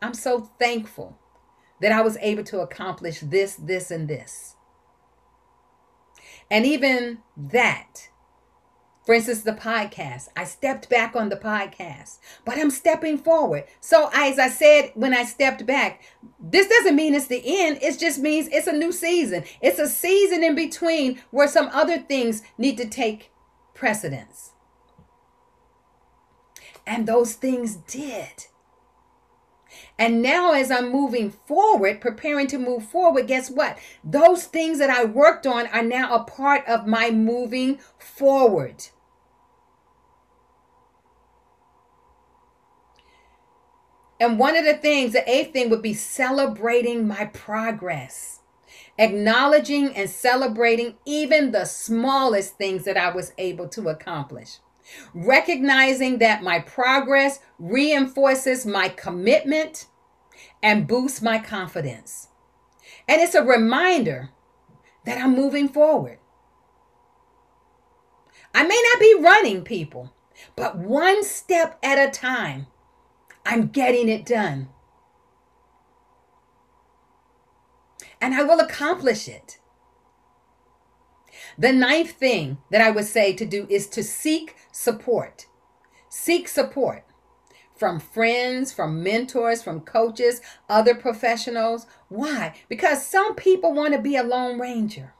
I'm 0.00 0.14
so 0.14 0.50
thankful 0.58 1.18
that 1.80 1.92
I 1.92 2.00
was 2.02 2.16
able 2.18 2.44
to 2.44 2.60
accomplish 2.60 3.20
this, 3.20 3.56
this, 3.56 3.90
and 3.90 4.08
this. 4.08 4.54
And 6.50 6.64
even 6.64 7.18
that 7.36 8.08
for 9.08 9.14
instance, 9.14 9.40
the 9.40 9.52
podcast. 9.52 10.28
I 10.36 10.44
stepped 10.44 10.90
back 10.90 11.16
on 11.16 11.30
the 11.30 11.36
podcast, 11.36 12.18
but 12.44 12.58
I'm 12.58 12.68
stepping 12.68 13.16
forward. 13.16 13.64
So, 13.80 14.10
as 14.12 14.38
I 14.38 14.50
said 14.50 14.90
when 14.92 15.14
I 15.14 15.24
stepped 15.24 15.64
back, 15.64 16.02
this 16.38 16.68
doesn't 16.68 16.94
mean 16.94 17.14
it's 17.14 17.26
the 17.26 17.40
end. 17.42 17.78
It 17.80 17.98
just 17.98 18.18
means 18.18 18.48
it's 18.52 18.66
a 18.66 18.72
new 18.74 18.92
season. 18.92 19.44
It's 19.62 19.78
a 19.78 19.88
season 19.88 20.44
in 20.44 20.54
between 20.54 21.22
where 21.30 21.48
some 21.48 21.70
other 21.72 21.96
things 21.96 22.42
need 22.58 22.76
to 22.76 22.86
take 22.86 23.32
precedence. 23.72 24.50
And 26.86 27.08
those 27.08 27.32
things 27.32 27.76
did. 27.76 28.44
And 29.98 30.20
now, 30.20 30.52
as 30.52 30.70
I'm 30.70 30.92
moving 30.92 31.30
forward, 31.30 32.02
preparing 32.02 32.46
to 32.48 32.58
move 32.58 32.84
forward, 32.84 33.26
guess 33.26 33.50
what? 33.50 33.78
Those 34.04 34.44
things 34.44 34.78
that 34.80 34.90
I 34.90 35.06
worked 35.06 35.46
on 35.46 35.66
are 35.68 35.82
now 35.82 36.14
a 36.14 36.24
part 36.24 36.68
of 36.68 36.86
my 36.86 37.10
moving 37.10 37.78
forward. 37.98 38.84
And 44.20 44.38
one 44.38 44.56
of 44.56 44.64
the 44.64 44.74
things, 44.74 45.12
the 45.12 45.28
eighth 45.30 45.52
thing 45.52 45.70
would 45.70 45.82
be 45.82 45.94
celebrating 45.94 47.06
my 47.06 47.26
progress, 47.26 48.40
acknowledging 48.98 49.94
and 49.94 50.10
celebrating 50.10 50.96
even 51.04 51.52
the 51.52 51.64
smallest 51.64 52.56
things 52.56 52.84
that 52.84 52.96
I 52.96 53.10
was 53.10 53.32
able 53.38 53.68
to 53.68 53.88
accomplish, 53.88 54.58
recognizing 55.14 56.18
that 56.18 56.42
my 56.42 56.58
progress 56.58 57.38
reinforces 57.58 58.66
my 58.66 58.88
commitment 58.88 59.86
and 60.62 60.88
boosts 60.88 61.22
my 61.22 61.38
confidence. 61.38 62.28
And 63.06 63.20
it's 63.20 63.34
a 63.34 63.44
reminder 63.44 64.30
that 65.04 65.18
I'm 65.18 65.34
moving 65.34 65.68
forward. 65.68 66.18
I 68.52 68.66
may 68.66 68.82
not 68.92 69.00
be 69.00 69.16
running 69.20 69.62
people, 69.62 70.12
but 70.56 70.76
one 70.76 71.22
step 71.22 71.78
at 71.82 71.98
a 71.98 72.10
time 72.10 72.66
I'm 73.48 73.68
getting 73.68 74.10
it 74.10 74.26
done. 74.26 74.68
And 78.20 78.34
I 78.34 78.42
will 78.42 78.60
accomplish 78.60 79.26
it. 79.26 79.58
The 81.56 81.72
ninth 81.72 82.10
thing 82.10 82.58
that 82.70 82.82
I 82.82 82.90
would 82.90 83.06
say 83.06 83.32
to 83.32 83.46
do 83.46 83.66
is 83.70 83.86
to 83.88 84.02
seek 84.02 84.54
support. 84.70 85.46
Seek 86.10 86.46
support 86.46 87.06
from 87.74 88.00
friends, 88.00 88.70
from 88.70 89.02
mentors, 89.02 89.62
from 89.62 89.80
coaches, 89.80 90.42
other 90.68 90.94
professionals. 90.94 91.86
Why? 92.10 92.54
Because 92.68 93.06
some 93.06 93.34
people 93.34 93.72
want 93.72 93.94
to 93.94 94.00
be 94.00 94.16
a 94.16 94.22
lone 94.22 94.60
ranger. 94.60 95.14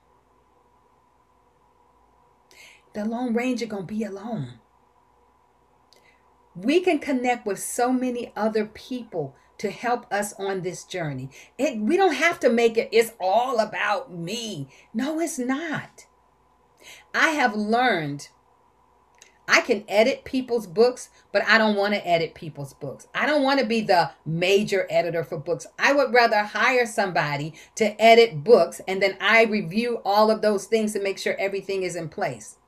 The 2.93 3.07
lone 3.07 3.33
ranger 3.33 3.65
going 3.65 3.87
to 3.87 3.95
be 3.95 4.05
alone 4.05 4.59
we 6.63 6.81
can 6.81 6.99
connect 6.99 7.47
with 7.47 7.59
so 7.59 7.93
many 7.93 8.33
other 8.37 8.65
people 8.65 9.35
to 9.59 9.71
help 9.71 10.11
us 10.13 10.33
on 10.35 10.63
this 10.63 10.85
journey. 10.85 11.31
It 11.59 11.79
we 11.79 11.97
don't 11.97 12.15
have 12.15 12.41
to 12.41 12.49
make 12.49 12.77
it 12.77 12.89
it's 12.93 13.13
all 13.21 13.59
about 13.59 14.13
me. 14.13 14.69
No, 14.95 15.21
it's 15.21 15.39
not. 15.39 16.07
I 17.13 17.31
have 17.31 17.55
learned 17.55 18.29
I 19.51 19.63
can 19.63 19.85
edit 19.89 20.25
people's 20.25 20.67
books, 20.67 21.09
but 21.33 21.43
I 21.49 21.57
don't 21.57 21.75
want 21.75 21.95
to 21.95 22.07
edit 22.07 22.35
people's 22.35 22.75
books. 22.75 23.09
I 23.15 23.25
don't 23.25 23.43
want 23.43 23.59
to 23.61 23.67
be 23.67 23.81
the 23.81 24.11
major 24.27 24.87
editor 24.91 25.25
for 25.25 25.39
books. 25.39 25.67
I 25.79 25.95
would 25.95 26.13
rather 26.13 26.43
hire 26.43 26.85
somebody 26.85 27.55
to 27.77 28.01
edit 28.01 28.45
books 28.45 28.83
and 28.87 29.03
then 29.03 29.17
I 29.21 29.45
review 29.45 30.03
all 30.05 30.31
of 30.31 30.43
those 30.43 30.67
things 30.67 30.93
to 30.93 31.03
make 31.03 31.19
sure 31.19 31.35
everything 31.39 31.83
is 31.83 31.97
in 31.97 32.11
place. 32.11 32.59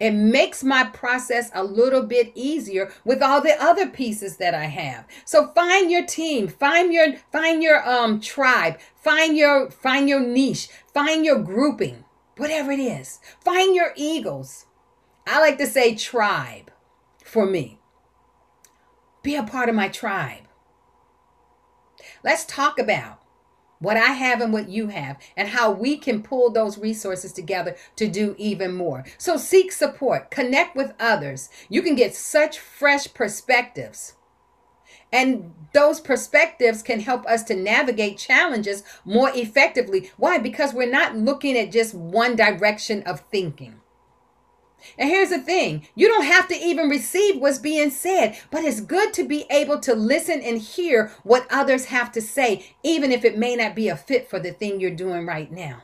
It 0.00 0.12
makes 0.12 0.62
my 0.64 0.84
process 0.84 1.50
a 1.54 1.64
little 1.64 2.02
bit 2.02 2.32
easier 2.34 2.92
with 3.04 3.22
all 3.22 3.40
the 3.40 3.60
other 3.62 3.88
pieces 3.88 4.36
that 4.38 4.54
I 4.54 4.64
have. 4.64 5.06
So 5.24 5.48
find 5.48 5.90
your 5.90 6.04
team, 6.04 6.48
find 6.48 6.92
your 6.92 7.16
find 7.32 7.62
your 7.62 7.86
um 7.88 8.20
tribe, 8.20 8.78
find 8.96 9.36
your 9.36 9.70
find 9.70 10.08
your 10.08 10.20
niche, 10.20 10.68
find 10.92 11.24
your 11.24 11.38
grouping, 11.38 12.04
whatever 12.36 12.72
it 12.72 12.80
is. 12.80 13.20
Find 13.44 13.74
your 13.74 13.92
eagles. 13.96 14.66
I 15.26 15.40
like 15.40 15.58
to 15.58 15.66
say 15.66 15.94
tribe 15.94 16.70
for 17.24 17.46
me. 17.46 17.78
Be 19.22 19.34
a 19.34 19.42
part 19.42 19.68
of 19.68 19.74
my 19.74 19.88
tribe. 19.88 20.42
Let's 22.22 22.44
talk 22.44 22.78
about 22.78 23.23
what 23.84 23.96
I 23.96 24.12
have 24.12 24.40
and 24.40 24.52
what 24.52 24.68
you 24.68 24.88
have, 24.88 25.18
and 25.36 25.48
how 25.48 25.70
we 25.70 25.96
can 25.96 26.22
pull 26.22 26.50
those 26.50 26.78
resources 26.78 27.32
together 27.32 27.76
to 27.96 28.08
do 28.08 28.34
even 28.38 28.74
more. 28.74 29.04
So 29.18 29.36
seek 29.36 29.70
support, 29.70 30.30
connect 30.30 30.74
with 30.74 30.94
others. 30.98 31.48
You 31.68 31.82
can 31.82 31.94
get 31.94 32.14
such 32.14 32.58
fresh 32.58 33.12
perspectives. 33.14 34.14
And 35.12 35.54
those 35.72 36.00
perspectives 36.00 36.82
can 36.82 36.98
help 36.98 37.24
us 37.26 37.44
to 37.44 37.54
navigate 37.54 38.18
challenges 38.18 38.82
more 39.04 39.30
effectively. 39.32 40.10
Why? 40.16 40.38
Because 40.38 40.74
we're 40.74 40.90
not 40.90 41.16
looking 41.16 41.56
at 41.56 41.70
just 41.70 41.94
one 41.94 42.34
direction 42.34 43.04
of 43.04 43.20
thinking. 43.20 43.80
And 44.98 45.08
here's 45.08 45.30
the 45.30 45.38
thing 45.38 45.86
you 45.94 46.08
don't 46.08 46.24
have 46.24 46.48
to 46.48 46.54
even 46.54 46.88
receive 46.88 47.40
what's 47.40 47.58
being 47.58 47.90
said, 47.90 48.38
but 48.50 48.64
it's 48.64 48.80
good 48.80 49.12
to 49.14 49.24
be 49.24 49.46
able 49.50 49.80
to 49.80 49.94
listen 49.94 50.40
and 50.40 50.58
hear 50.58 51.12
what 51.22 51.46
others 51.50 51.86
have 51.86 52.12
to 52.12 52.20
say, 52.20 52.66
even 52.82 53.12
if 53.12 53.24
it 53.24 53.38
may 53.38 53.56
not 53.56 53.74
be 53.74 53.88
a 53.88 53.96
fit 53.96 54.28
for 54.28 54.38
the 54.38 54.52
thing 54.52 54.80
you're 54.80 54.90
doing 54.90 55.26
right 55.26 55.50
now. 55.50 55.82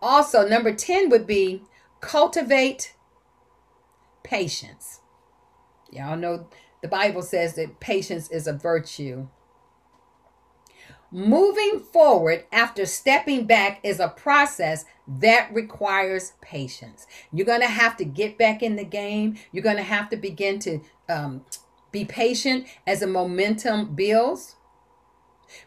Also, 0.00 0.46
number 0.46 0.72
10 0.72 1.08
would 1.08 1.26
be 1.26 1.62
cultivate 2.00 2.94
patience. 4.22 5.00
Y'all 5.90 6.16
know 6.16 6.48
the 6.82 6.88
Bible 6.88 7.22
says 7.22 7.54
that 7.54 7.80
patience 7.80 8.30
is 8.30 8.46
a 8.46 8.52
virtue. 8.52 9.28
Moving 11.14 11.78
forward 11.78 12.44
after 12.50 12.84
stepping 12.84 13.46
back 13.46 13.78
is 13.84 14.00
a 14.00 14.08
process 14.08 14.84
that 15.06 15.48
requires 15.54 16.32
patience. 16.40 17.06
You're 17.32 17.46
going 17.46 17.60
to 17.60 17.68
have 17.68 17.96
to 17.98 18.04
get 18.04 18.36
back 18.36 18.64
in 18.64 18.74
the 18.74 18.84
game. 18.84 19.36
You're 19.52 19.62
going 19.62 19.76
to 19.76 19.84
have 19.84 20.10
to 20.10 20.16
begin 20.16 20.58
to 20.58 20.80
um, 21.08 21.44
be 21.92 22.04
patient 22.04 22.66
as 22.84 22.98
the 22.98 23.06
momentum 23.06 23.94
builds 23.94 24.56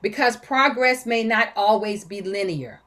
because 0.01 0.35
progress 0.35 1.05
may 1.05 1.23
not 1.23 1.53
always 1.55 2.03
be 2.03 2.19
linear 2.19 2.81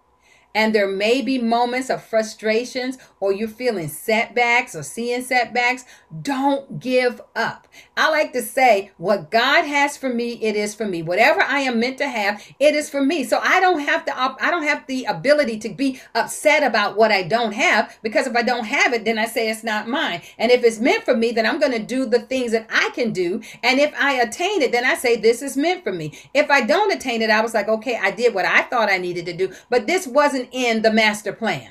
and 0.55 0.75
there 0.75 0.89
may 0.89 1.23
be 1.23 1.39
moments 1.39 1.91
of 1.91 2.03
frustrations 2.03 2.99
or 3.21 3.33
you're 3.33 3.49
feeling 3.49 3.89
setbacks 3.89 4.75
or 4.75 4.83
seeing 4.83 5.23
setbacks, 5.23 5.85
don't 6.23 6.81
give 6.81 7.21
up. 7.37 7.69
I 7.97 8.11
like 8.11 8.33
to 8.33 8.43
say, 8.43 8.91
what 8.97 9.31
God 9.31 9.65
has 9.65 9.97
for 9.97 10.13
me, 10.13 10.33
it 10.43 10.57
is 10.57 10.75
for 10.75 10.87
me. 10.87 11.03
Whatever 11.03 11.43
I 11.43 11.61
am 11.61 11.79
meant 11.79 11.99
to 11.99 12.09
have, 12.09 12.43
it 12.59 12.75
is 12.75 12.91
for 12.91 13.05
me. 13.05 13.25
So 13.25 13.39
I 13.43 13.61
don't 13.61 13.81
have 13.81 14.05
to 14.07 14.19
I 14.19 14.51
don't 14.51 14.65
have 14.65 14.87
the 14.87 15.05
ability 15.05 15.59
to 15.61 15.69
be 15.69 16.01
upset 16.15 16.63
about 16.63 16.97
what 16.97 17.13
I 17.13 17.23
don't 17.23 17.53
have 17.53 17.97
because 18.03 18.27
if 18.27 18.35
I 18.35 18.43
don't 18.43 18.65
have 18.65 18.93
it, 18.93 19.05
then 19.05 19.19
I 19.19 19.27
say 19.27 19.51
it's 19.51 19.65
not 19.65 19.89
mine. 19.89 20.23
And 20.39 20.51
if 20.51 20.65
it's 20.65 20.81
meant 20.81 21.05
for 21.05 21.17
me, 21.17 21.33
then 21.33 21.47
I'm 21.47 21.61
going 21.61 21.73
to 21.73 21.79
do 21.79 22.07
the 22.07 22.21
things 22.21 22.53
that 22.53 22.67
I 22.71 22.91
can 22.95 23.13
do. 23.13 23.43
And 23.63 23.79
if 23.79 23.95
I 23.99 24.15
attain 24.15 24.63
it, 24.63 24.73
then 24.73 24.85
I 24.85 24.95
say 24.95 25.17
this 25.17 25.43
is 25.43 25.57
meant 25.57 25.85
for 25.85 25.93
me. 25.93 26.19
If 26.35 26.51
I 26.51 26.63
don't 26.63 26.93
attain 26.93 27.23
it, 27.23 27.31
I 27.31 27.41
was 27.41 27.55
like, 27.55 27.69
okay, 27.69 27.99
I 28.03 28.11
did 28.11 28.35
what 28.35 28.45
I 28.45 28.63
thought 28.63 28.91
I 28.91 28.99
needed 28.99 29.27
to 29.27 29.33
do, 29.37 29.53
but 29.69 29.87
this 29.87 30.07
wasn't 30.07 30.40
wasn't 30.41 30.55
in 30.55 30.83
the 30.83 30.93
master 30.93 31.33
plan. 31.33 31.71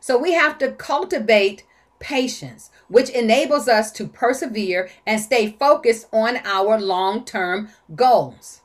So 0.00 0.16
we 0.16 0.32
have 0.32 0.58
to 0.58 0.72
cultivate 0.72 1.64
patience, 1.98 2.70
which 2.88 3.10
enables 3.10 3.68
us 3.68 3.92
to 3.92 4.06
persevere 4.06 4.88
and 5.06 5.20
stay 5.20 5.52
focused 5.52 6.06
on 6.12 6.38
our 6.44 6.80
long 6.80 7.24
term 7.24 7.68
goals. 7.94 8.62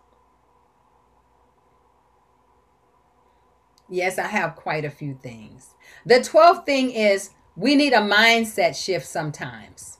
Yes, 3.89 4.17
I 4.17 4.27
have 4.27 4.55
quite 4.55 4.85
a 4.85 4.89
few 4.89 5.19
things. 5.21 5.75
The 6.05 6.15
12th 6.15 6.65
thing 6.65 6.91
is 6.91 7.31
we 7.55 7.75
need 7.75 7.93
a 7.93 7.97
mindset 7.97 8.75
shift 8.75 9.05
sometimes. 9.05 9.97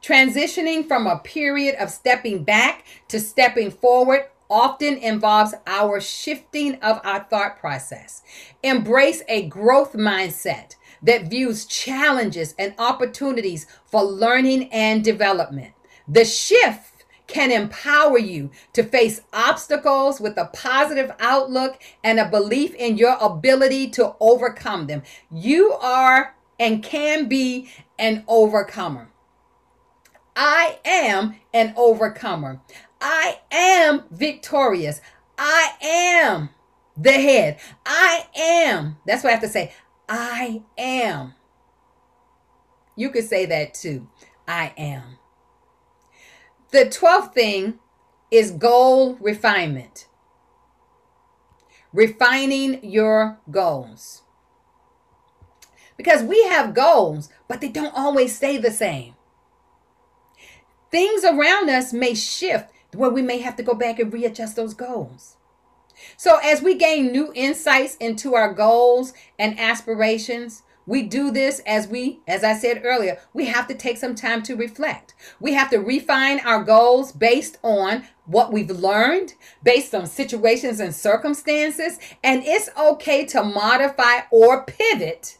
Transitioning 0.00 0.86
from 0.86 1.06
a 1.06 1.18
period 1.18 1.74
of 1.74 1.90
stepping 1.90 2.44
back 2.44 2.84
to 3.08 3.18
stepping 3.18 3.70
forward 3.70 4.28
often 4.50 4.96
involves 4.96 5.54
our 5.66 6.00
shifting 6.00 6.76
of 6.76 7.00
our 7.04 7.24
thought 7.24 7.58
process. 7.58 8.22
Embrace 8.62 9.22
a 9.28 9.46
growth 9.46 9.92
mindset 9.92 10.76
that 11.02 11.28
views 11.28 11.64
challenges 11.66 12.54
and 12.58 12.74
opportunities 12.78 13.66
for 13.86 14.02
learning 14.02 14.72
and 14.72 15.04
development. 15.04 15.74
The 16.06 16.24
shift 16.24 17.04
can 17.26 17.52
empower 17.52 18.18
you 18.18 18.50
to 18.72 18.82
face 18.82 19.20
obstacles 19.32 20.20
with 20.20 20.36
a 20.38 20.46
positive 20.46 21.12
outlook 21.20 21.78
and 22.02 22.18
a 22.18 22.28
belief 22.28 22.74
in 22.74 22.96
your 22.96 23.16
ability 23.20 23.90
to 23.90 24.14
overcome 24.18 24.86
them. 24.86 25.02
You 25.30 25.72
are 25.74 26.34
and 26.58 26.82
can 26.82 27.28
be 27.28 27.70
an 27.98 28.24
overcomer. 28.26 29.10
I 30.34 30.78
am 30.84 31.36
an 31.52 31.74
overcomer. 31.76 32.60
I 33.00 33.38
am 33.50 34.04
victorious. 34.10 35.00
I 35.36 35.72
am 35.82 36.50
the 36.96 37.12
head. 37.12 37.58
I 37.86 38.26
am. 38.36 38.96
That's 39.06 39.22
what 39.22 39.30
I 39.30 39.32
have 39.32 39.42
to 39.42 39.48
say. 39.48 39.72
I 40.08 40.62
am. 40.76 41.34
You 42.96 43.10
could 43.10 43.28
say 43.28 43.46
that 43.46 43.74
too. 43.74 44.08
I 44.46 44.72
am. 44.76 45.18
The 46.70 46.86
12th 46.86 47.32
thing 47.32 47.78
is 48.30 48.50
goal 48.50 49.16
refinement. 49.20 50.08
Refining 51.92 52.84
your 52.84 53.38
goals. 53.50 54.22
Because 55.96 56.22
we 56.22 56.42
have 56.44 56.74
goals, 56.74 57.28
but 57.48 57.60
they 57.60 57.68
don't 57.68 57.94
always 57.94 58.36
stay 58.36 58.58
the 58.58 58.70
same. 58.70 59.14
Things 60.90 61.24
around 61.24 61.68
us 61.68 61.92
may 61.92 62.14
shift 62.14 62.70
where 62.94 63.10
we 63.10 63.22
may 63.22 63.38
have 63.38 63.56
to 63.56 63.62
go 63.62 63.74
back 63.74 63.98
and 63.98 64.12
readjust 64.12 64.56
those 64.56 64.74
goals. 64.74 65.36
So, 66.16 66.38
as 66.38 66.62
we 66.62 66.74
gain 66.76 67.10
new 67.10 67.32
insights 67.34 67.96
into 67.96 68.34
our 68.34 68.52
goals 68.52 69.12
and 69.38 69.58
aspirations, 69.58 70.62
we 70.88 71.02
do 71.02 71.30
this 71.30 71.60
as 71.66 71.86
we, 71.86 72.20
as 72.26 72.42
I 72.42 72.54
said 72.54 72.80
earlier, 72.82 73.18
we 73.34 73.44
have 73.44 73.68
to 73.68 73.74
take 73.74 73.98
some 73.98 74.14
time 74.14 74.42
to 74.44 74.56
reflect. 74.56 75.14
We 75.38 75.52
have 75.52 75.68
to 75.70 75.78
refine 75.78 76.40
our 76.40 76.64
goals 76.64 77.12
based 77.12 77.58
on 77.62 78.04
what 78.24 78.52
we've 78.52 78.70
learned, 78.70 79.34
based 79.62 79.94
on 79.94 80.06
situations 80.06 80.80
and 80.80 80.94
circumstances. 80.94 81.98
And 82.24 82.42
it's 82.42 82.70
okay 82.78 83.26
to 83.26 83.44
modify 83.44 84.20
or 84.30 84.64
pivot 84.64 85.36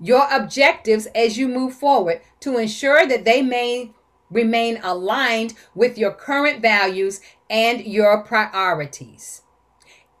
your 0.00 0.26
objectives 0.32 1.06
as 1.14 1.38
you 1.38 1.46
move 1.46 1.74
forward 1.74 2.20
to 2.40 2.58
ensure 2.58 3.06
that 3.06 3.24
they 3.24 3.40
may 3.40 3.92
remain 4.30 4.78
aligned 4.82 5.54
with 5.74 5.98
your 5.98 6.12
current 6.12 6.60
values 6.60 7.20
and 7.48 7.84
your 7.84 8.22
priorities. 8.22 9.42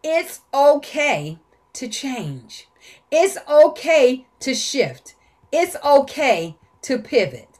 It's 0.02 0.40
okay 0.54 1.38
to 1.74 1.88
change. 1.88 2.68
It's 3.10 3.36
okay 3.48 4.26
to 4.40 4.54
shift. 4.54 5.14
It's 5.52 5.76
okay 5.84 6.56
to 6.82 6.98
pivot. 6.98 7.58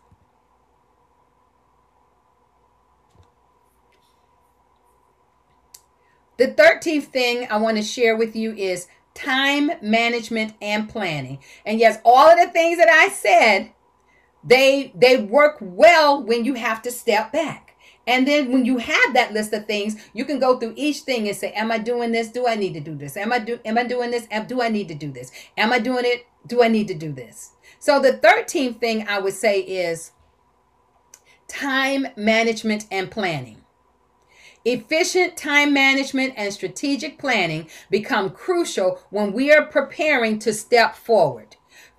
The 6.38 6.48
13th 6.48 7.06
thing 7.06 7.48
I 7.50 7.56
want 7.56 7.78
to 7.78 7.82
share 7.82 8.16
with 8.16 8.36
you 8.36 8.52
is 8.52 8.86
time 9.14 9.72
management 9.82 10.54
and 10.62 10.88
planning. 10.88 11.40
And 11.66 11.80
yes, 11.80 11.98
all 12.04 12.30
of 12.30 12.38
the 12.38 12.52
things 12.52 12.78
that 12.78 12.88
I 12.88 13.08
said 13.08 13.72
they 14.48 14.92
they 14.94 15.18
work 15.18 15.58
well 15.60 16.22
when 16.22 16.44
you 16.44 16.54
have 16.54 16.82
to 16.82 16.90
step 16.90 17.32
back. 17.32 17.76
And 18.06 18.26
then 18.26 18.50
when 18.50 18.64
you 18.64 18.78
have 18.78 19.12
that 19.12 19.34
list 19.34 19.52
of 19.52 19.66
things, 19.66 19.96
you 20.14 20.24
can 20.24 20.38
go 20.38 20.58
through 20.58 20.72
each 20.76 21.00
thing 21.00 21.28
and 21.28 21.36
say, 21.36 21.52
Am 21.52 21.70
I 21.70 21.76
doing 21.76 22.10
this? 22.10 22.28
Do 22.28 22.48
I 22.48 22.54
need 22.54 22.72
to 22.72 22.80
do 22.80 22.94
this? 22.94 23.18
Am 23.18 23.32
I 23.32 23.38
do 23.38 23.60
am 23.64 23.76
I 23.76 23.84
doing 23.84 24.10
this? 24.10 24.26
Do 24.46 24.62
I 24.62 24.68
need 24.68 24.88
to 24.88 24.94
do 24.94 25.12
this? 25.12 25.30
Am 25.58 25.72
I 25.72 25.78
doing 25.78 26.04
it? 26.06 26.26
Do 26.46 26.62
I 26.62 26.68
need 26.68 26.88
to 26.88 26.94
do 26.94 27.12
this? 27.12 27.52
So 27.78 28.00
the 28.00 28.14
13th 28.14 28.80
thing 28.80 29.06
I 29.06 29.18
would 29.18 29.34
say 29.34 29.60
is 29.60 30.12
time 31.48 32.08
management 32.16 32.86
and 32.90 33.10
planning. 33.10 33.62
Efficient 34.64 35.36
time 35.36 35.72
management 35.72 36.34
and 36.36 36.52
strategic 36.52 37.18
planning 37.18 37.68
become 37.90 38.30
crucial 38.30 39.00
when 39.10 39.32
we 39.32 39.52
are 39.52 39.64
preparing 39.64 40.38
to 40.40 40.52
step 40.52 40.96
forward. 40.96 41.56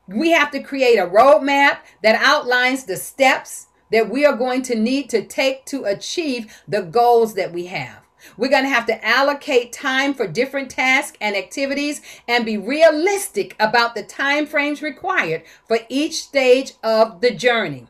We 0.10 0.32
have 0.32 0.50
to 0.52 0.60
create 0.60 0.98
a 0.98 1.06
roadmap 1.06 1.80
that 2.02 2.20
outlines 2.20 2.86
the 2.86 2.98
steps 2.98 3.68
that 3.92 4.10
we 4.10 4.26
are 4.26 4.36
going 4.36 4.64
to 4.64 4.76
need 4.76 5.10
to 5.12 5.24
take 5.24 5.66
to 5.66 5.86
achieve 5.86 6.64
the 6.68 6.82
goals 6.82 7.36
that 7.36 7.54
we 7.54 7.68
have. 7.68 8.00
We're 8.36 8.50
going 8.50 8.64
to 8.64 8.70
have 8.70 8.88
to 8.88 9.06
allocate 9.06 9.72
time 9.72 10.14
for 10.14 10.28
different 10.28 10.72
tasks 10.72 11.18
and 11.22 11.36
activities 11.36 12.02
and 12.28 12.46
be 12.46 12.58
realistic 12.58 13.56
about 13.60 13.96
the 13.96 14.04
time 14.04 14.46
frames 14.46 14.82
required 14.82 15.44
for 15.68 15.80
each 15.90 16.24
stage 16.24 16.74
of 16.84 17.22
the 17.22 17.32
journey. 17.32 17.88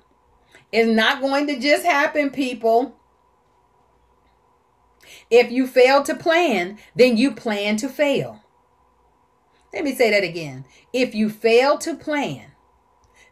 It's 0.72 0.90
not 0.90 1.22
going 1.22 1.48
to 1.48 1.60
just 1.60 1.86
happen, 1.86 2.30
people. 2.30 2.96
If 5.32 5.52
you 5.52 5.68
fail 5.68 6.04
to 6.04 6.16
plan, 6.16 6.78
then 6.96 7.18
you 7.18 7.32
plan 7.32 7.78
to 7.78 7.90
fail. 7.90 8.39
Let 9.74 9.84
me 9.84 9.94
say 9.94 10.10
that 10.12 10.24
again. 10.24 10.66
If 10.94 11.14
you 11.14 11.30
fail 11.30 11.78
to 11.80 11.96
plan, 11.96 12.52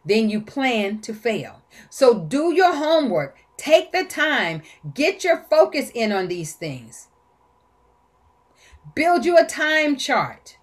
then 0.04 0.30
you 0.30 0.40
plan 0.40 1.00
to 1.00 1.14
fail. 1.14 1.62
So 1.90 2.18
do 2.18 2.52
your 2.54 2.74
homework. 2.74 3.36
Take 3.56 3.92
the 3.92 4.04
time. 4.04 4.62
Get 4.94 5.24
your 5.24 5.44
focus 5.50 5.90
in 5.94 6.12
on 6.12 6.28
these 6.28 6.54
things. 6.54 7.08
Build 8.94 9.24
you 9.24 9.36
a 9.36 9.44
time 9.44 9.96
chart 9.96 10.57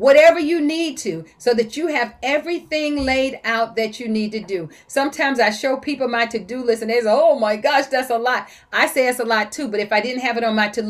whatever 0.00 0.40
you 0.40 0.60
need 0.62 0.96
to, 0.96 1.24
so 1.36 1.52
that 1.52 1.76
you 1.76 1.88
have 1.88 2.14
everything 2.22 3.04
laid 3.04 3.38
out 3.44 3.76
that 3.76 4.00
you 4.00 4.08
need 4.08 4.32
to 4.32 4.40
do. 4.40 4.66
Sometimes 4.86 5.38
I 5.38 5.50
show 5.50 5.76
people 5.76 6.08
my 6.08 6.24
to 6.26 6.38
do 6.38 6.64
list 6.64 6.80
and 6.80 6.90
they 6.90 7.00
say, 7.00 7.06
oh 7.06 7.38
my 7.38 7.56
gosh, 7.56 7.86
that's 7.86 8.08
a 8.10 8.16
lot. 8.16 8.48
I 8.72 8.86
say 8.86 9.08
it's 9.08 9.20
a 9.20 9.24
lot 9.24 9.52
too, 9.52 9.68
but 9.68 9.78
if 9.78 9.92
I 9.92 10.00
didn't 10.00 10.22
have 10.22 10.38
it 10.38 10.44
on 10.44 10.56
my 10.56 10.68
to 10.68 10.82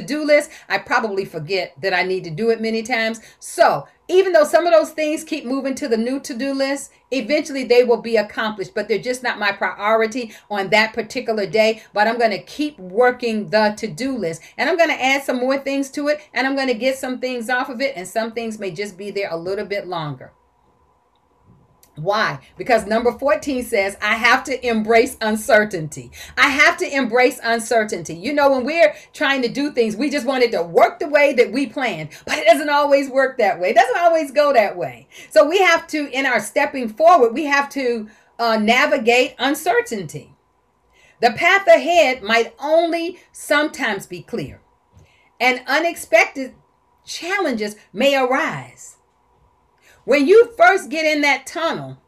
do 0.00 0.24
list, 0.24 0.50
I 0.68 0.78
probably 0.78 1.24
forget 1.24 1.74
that 1.80 1.94
I 1.94 2.02
need 2.02 2.24
to 2.24 2.30
do 2.30 2.50
it 2.50 2.60
many 2.60 2.82
times. 2.82 3.20
So 3.38 3.86
even 4.08 4.32
though 4.32 4.44
some 4.44 4.66
of 4.66 4.72
those 4.72 4.90
things 4.90 5.22
keep 5.22 5.44
moving 5.44 5.74
to 5.74 5.86
the 5.88 5.96
new 5.96 6.18
to-do 6.18 6.52
list 6.52 6.90
eventually 7.10 7.64
they 7.64 7.84
will 7.84 8.00
be 8.00 8.16
accomplished 8.16 8.74
but 8.74 8.88
they're 8.88 8.98
just 8.98 9.22
not 9.22 9.38
my 9.38 9.52
priority 9.52 10.32
on 10.50 10.70
that 10.70 10.92
particular 10.92 11.46
day. 11.46 11.82
But 11.92 12.06
i'm 12.06 12.18
going 12.18 12.30
to 12.30 12.42
keep 12.42 12.78
working 12.78 13.48
the 13.48 13.74
to-do 13.76 14.16
list. 14.16 14.42
And 14.56 14.68
i'm 14.68 14.76
going 14.76 14.90
to 14.90 15.02
add 15.02 15.22
some 15.22 15.38
more 15.38 15.58
things 15.58 15.90
to 15.92 16.08
it 16.08 16.20
and 16.34 16.46
i'm 16.46 16.56
going 16.56 16.68
to 16.68 16.74
get 16.74 16.98
some 16.98 17.18
things 17.18 17.48
off 17.48 17.68
of 17.68 17.80
it 17.80 17.96
and 17.96 18.06
some 18.06 18.32
things 18.32 18.58
may 18.58 18.70
just 18.70 18.96
be 18.96 19.10
there 19.10 19.30
a 19.30 19.36
little 19.36 19.66
bit 19.66 19.86
longer 19.86 20.32
Why? 21.98 22.38
Because 22.56 22.86
number 22.86 23.12
14 23.12 23.64
says, 23.64 23.96
I 24.00 24.14
have 24.14 24.44
to 24.44 24.66
embrace 24.66 25.16
uncertainty. 25.20 26.12
I 26.36 26.48
have 26.48 26.76
to 26.78 26.96
embrace 26.96 27.40
uncertainty. 27.42 28.14
You 28.14 28.32
know, 28.32 28.50
when 28.52 28.64
we're 28.64 28.94
trying 29.12 29.42
to 29.42 29.48
do 29.48 29.72
things, 29.72 29.96
we 29.96 30.10
just 30.10 30.26
want 30.26 30.44
it 30.44 30.52
to 30.52 30.62
work 30.62 30.98
the 30.98 31.08
way 31.08 31.32
that 31.34 31.50
we 31.52 31.66
planned, 31.66 32.10
but 32.26 32.38
it 32.38 32.46
doesn't 32.46 32.70
always 32.70 33.10
work 33.10 33.38
that 33.38 33.58
way. 33.58 33.70
It 33.70 33.76
doesn't 33.76 33.98
always 33.98 34.30
go 34.30 34.52
that 34.52 34.76
way. 34.76 35.08
So 35.30 35.46
we 35.48 35.58
have 35.58 35.86
to, 35.88 36.08
in 36.10 36.26
our 36.26 36.40
stepping 36.40 36.88
forward, 36.88 37.34
we 37.34 37.44
have 37.44 37.68
to 37.70 38.08
uh, 38.38 38.56
navigate 38.58 39.34
uncertainty. 39.38 40.34
The 41.20 41.32
path 41.32 41.66
ahead 41.66 42.22
might 42.22 42.54
only 42.60 43.18
sometimes 43.32 44.06
be 44.06 44.22
clear, 44.22 44.60
and 45.40 45.62
unexpected 45.66 46.54
challenges 47.04 47.74
may 47.92 48.16
arise. 48.16 48.97
When 50.08 50.26
you 50.26 50.54
first 50.56 50.88
get 50.88 51.04
in 51.04 51.20
that 51.20 51.46
tunnel, 51.46 51.98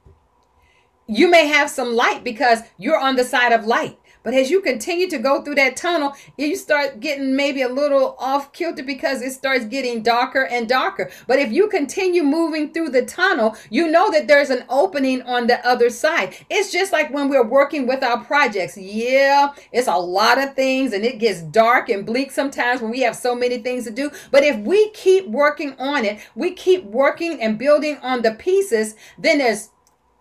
you 1.07 1.29
may 1.29 1.47
have 1.49 1.69
some 1.69 1.93
light 1.93 2.25
because 2.25 2.61
you're 2.79 2.99
on 2.99 3.17
the 3.17 3.25
side 3.25 3.53
of 3.53 3.67
light. 3.67 3.99
But 4.23 4.35
as 4.35 4.51
you 4.51 4.61
continue 4.61 5.09
to 5.09 5.19
go 5.19 5.43
through 5.43 5.55
that 5.57 5.77
tunnel, 5.77 6.15
you 6.37 6.55
start 6.57 7.01
getting 7.01 7.35
maybe 7.35 7.63
a 7.63 7.69
little 7.69 8.17
off 8.19 8.53
kilter 8.53 8.83
because 8.83 9.23
it 9.23 9.33
starts 9.33 9.65
getting 9.65 10.03
darker 10.03 10.45
and 10.45 10.69
darker. 10.69 11.11
But 11.27 11.39
if 11.39 11.51
you 11.51 11.69
continue 11.69 12.23
moving 12.23 12.73
through 12.73 12.91
the 12.91 13.05
tunnel, 13.05 13.57
you 13.71 13.91
know 13.91 14.11
that 14.11 14.29
there's 14.29 14.51
an 14.51 14.65
opening 14.69 15.23
on 15.23 15.47
the 15.47 15.67
other 15.67 15.89
side. 15.89 16.37
It's 16.51 16.71
just 16.71 16.93
like 16.93 17.13
when 17.13 17.29
we're 17.29 17.47
working 17.47 17.87
with 17.87 18.03
our 18.03 18.23
projects. 18.23 18.77
Yeah, 18.77 19.55
it's 19.73 19.89
a 19.89 19.97
lot 19.97 20.39
of 20.39 20.55
things 20.55 20.93
and 20.93 21.05
it 21.05 21.19
gets 21.19 21.41
dark 21.43 21.89
and 21.89 22.05
bleak 22.05 22.31
sometimes 22.31 22.83
when 22.83 22.91
we 22.91 23.01
have 23.01 23.17
so 23.17 23.35
many 23.35 23.59
things 23.59 23.85
to 23.85 23.91
do. 23.91 24.11
But 24.31 24.45
if 24.45 24.59
we 24.59 24.91
keep 24.91 25.27
working 25.29 25.75
on 25.79 26.05
it, 26.05 26.21
we 26.35 26.53
keep 26.53 26.85
working 26.85 27.41
and 27.41 27.59
building 27.59 27.97
on 28.03 28.23
the 28.23 28.33
pieces, 28.33 28.97
then 29.19 29.39
there's 29.39 29.71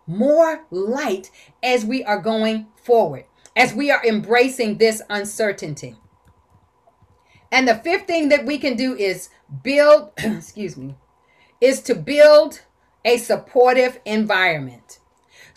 more 0.07 0.65
light 0.71 1.29
as 1.61 1.85
we 1.85 2.03
are 2.03 2.19
going 2.19 2.67
forward 2.75 3.25
as 3.59 3.73
we 3.73 3.91
are 3.91 4.03
embracing 4.05 4.77
this 4.77 5.01
uncertainty. 5.09 5.97
And 7.51 7.67
the 7.67 7.75
fifth 7.75 8.07
thing 8.07 8.29
that 8.29 8.45
we 8.45 8.57
can 8.57 8.77
do 8.77 8.95
is 8.95 9.29
build, 9.63 10.11
excuse 10.17 10.77
me, 10.77 10.95
is 11.59 11.81
to 11.81 11.93
build 11.93 12.61
a 13.03 13.17
supportive 13.17 13.99
environment. 14.05 14.98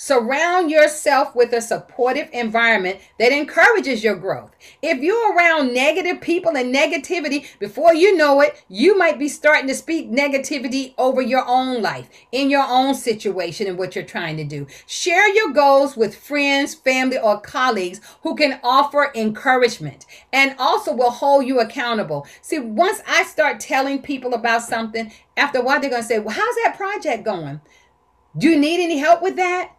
Surround 0.04 0.68
yourself 0.68 1.32
with 1.36 1.52
a 1.52 1.60
supportive 1.60 2.28
environment 2.32 2.98
that 3.20 3.30
encourages 3.30 4.02
your 4.02 4.16
growth. 4.16 4.50
If 4.82 4.98
you're 4.98 5.32
around 5.32 5.72
negative 5.72 6.20
people 6.20 6.56
and 6.56 6.74
negativity, 6.74 7.46
before 7.60 7.94
you 7.94 8.16
know 8.16 8.40
it, 8.40 8.64
you 8.68 8.98
might 8.98 9.16
be 9.16 9.28
starting 9.28 9.68
to 9.68 9.76
speak 9.76 10.10
negativity 10.10 10.94
over 10.98 11.22
your 11.22 11.44
own 11.46 11.82
life, 11.82 12.08
in 12.32 12.50
your 12.50 12.64
own 12.68 12.96
situation, 12.96 13.68
and 13.68 13.78
what 13.78 13.94
you're 13.94 14.04
trying 14.04 14.36
to 14.38 14.44
do. 14.44 14.66
Share 14.88 15.32
your 15.36 15.52
goals 15.52 15.96
with 15.96 16.16
friends, 16.16 16.74
family, 16.74 17.16
or 17.16 17.40
colleagues 17.40 18.00
who 18.24 18.34
can 18.34 18.58
offer 18.64 19.12
encouragement 19.14 20.04
and 20.32 20.56
also 20.58 20.92
will 20.92 21.12
hold 21.12 21.46
you 21.46 21.60
accountable. 21.60 22.26
See, 22.40 22.58
once 22.58 23.00
I 23.06 23.22
start 23.22 23.60
telling 23.60 24.02
people 24.02 24.34
about 24.34 24.62
something, 24.62 25.12
after 25.36 25.60
a 25.60 25.62
while, 25.62 25.80
they're 25.80 25.90
going 25.90 26.02
to 26.02 26.08
say, 26.08 26.18
Well, 26.18 26.34
how's 26.34 26.56
that 26.64 26.76
project 26.76 27.24
going? 27.24 27.60
Do 28.36 28.48
you 28.48 28.58
need 28.58 28.82
any 28.82 28.98
help 28.98 29.22
with 29.22 29.36
that? 29.36 29.70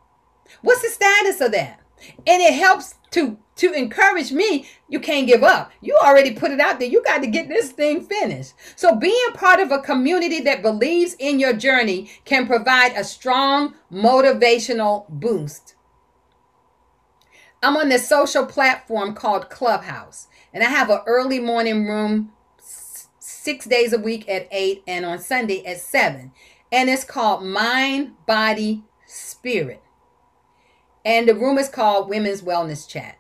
What's 0.62 0.82
the 0.82 0.90
status 0.90 1.42
of 1.42 1.52
that? 1.54 1.80
And 2.28 2.42
it 2.42 2.54
helps 2.56 2.96
to 3.12 3.38
to 3.58 3.72
encourage 3.74 4.32
me, 4.32 4.68
you 4.90 5.00
can't 5.00 5.28
give 5.28 5.44
up. 5.44 5.72
You 5.82 5.98
already 6.04 6.32
put 6.34 6.52
it 6.52 6.60
out 6.60 6.80
there. 6.80 6.90
You 6.90 7.04
got 7.04 7.22
to 7.22 7.28
get 7.28 7.50
this 7.50 7.72
thing 7.72 8.02
finished. 8.02 8.54
So 8.76 8.96
being 8.96 9.32
part 9.36 9.60
of 9.60 9.72
a 9.72 9.80
community 9.80 10.42
that 10.42 10.64
believes 10.64 11.16
in 11.20 11.40
your 11.40 11.54
journey 11.54 12.12
can 12.26 12.48
provide 12.48 12.94
a 12.98 13.04
strong 13.04 13.76
motivational 13.92 15.08
boost. 15.10 15.76
I'm 17.64 17.78
on 17.78 17.90
this 17.90 18.10
social 18.10 18.46
platform 18.48 19.16
called 19.16 19.50
Clubhouse, 19.52 20.28
and 20.54 20.64
I 20.64 20.70
have 20.70 20.90
an 20.90 21.02
early 21.08 21.40
morning 21.40 21.88
room 21.88 22.34
six 23.20 23.66
days 23.66 23.94
a 23.94 24.00
week 24.00 24.30
at 24.30 24.48
eight 24.52 24.84
and 24.88 25.06
on 25.06 25.20
Sunday 25.20 25.66
at 25.66 25.80
seven. 25.82 26.34
And 26.72 26.90
it's 26.90 27.06
called 27.06 27.44
Mind, 27.46 28.14
Body, 28.28 28.84
Spirit. 29.08 29.83
And 31.06 31.28
the 31.28 31.36
room 31.36 31.58
is 31.58 31.70
called 31.70 32.10
Women's 32.10 32.42
Wellness 32.42 32.88
Chat. 32.88 33.18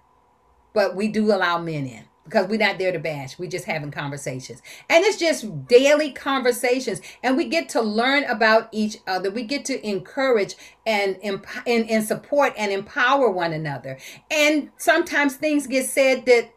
But 0.74 0.96
we 0.96 1.08
do 1.08 1.34
allow 1.34 1.60
men 1.60 1.86
in 1.86 2.06
because 2.26 2.48
we're 2.48 2.58
not 2.58 2.78
there 2.80 2.92
to 2.92 3.00
bash. 3.00 3.38
We're 3.38 3.50
just 3.50 3.66
having 3.66 3.92
conversations. 3.92 4.62
And 4.90 5.04
it's 5.04 5.18
just 5.18 5.68
daily 5.68 6.12
conversations. 6.12 7.02
And 7.22 7.36
we 7.36 7.46
get 7.48 7.70
to 7.70 7.82
learn 7.82 8.24
about 8.24 8.70
each 8.72 8.98
other. 9.06 9.30
We 9.30 9.44
get 9.44 9.66
to 9.66 9.88
encourage 9.88 10.56
and, 10.86 11.18
and, 11.24 11.46
and 11.68 12.04
support 12.04 12.54
and 12.58 12.72
empower 12.72 13.30
one 13.30 13.54
another. 13.54 13.98
And 14.32 14.72
sometimes 14.78 15.36
things 15.36 15.68
get 15.68 15.86
said 15.86 16.26
that 16.26 16.54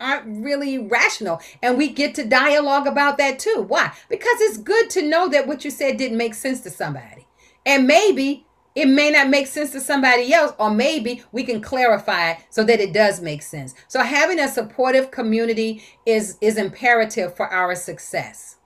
aren't 0.00 0.44
really 0.44 0.78
rational. 0.78 1.40
And 1.62 1.78
we 1.78 1.88
get 1.88 2.14
to 2.16 2.24
dialogue 2.24 2.86
about 2.86 3.16
that 3.18 3.38
too. 3.38 3.64
Why? 3.66 3.92
Because 4.08 4.40
it's 4.40 4.58
good 4.58 4.90
to 4.90 5.02
know 5.02 5.28
that 5.28 5.46
what 5.46 5.64
you 5.64 5.70
said 5.70 5.96
didn't 5.96 6.18
make 6.18 6.34
sense 6.34 6.60
to 6.62 6.70
somebody. 6.70 7.26
And 7.64 7.86
maybe 7.86 8.46
it 8.74 8.88
may 8.88 9.10
not 9.10 9.28
make 9.28 9.46
sense 9.46 9.70
to 9.72 9.80
somebody 9.80 10.32
else, 10.32 10.52
or 10.58 10.70
maybe 10.70 11.22
we 11.30 11.44
can 11.44 11.60
clarify 11.60 12.32
it 12.32 12.38
so 12.50 12.64
that 12.64 12.80
it 12.80 12.92
does 12.92 13.20
make 13.20 13.42
sense. 13.42 13.74
So 13.86 14.00
having 14.00 14.40
a 14.40 14.48
supportive 14.48 15.10
community 15.10 15.84
is, 16.04 16.38
is 16.40 16.56
imperative 16.56 17.36
for 17.36 17.46
our 17.46 17.76
success. 17.76 18.56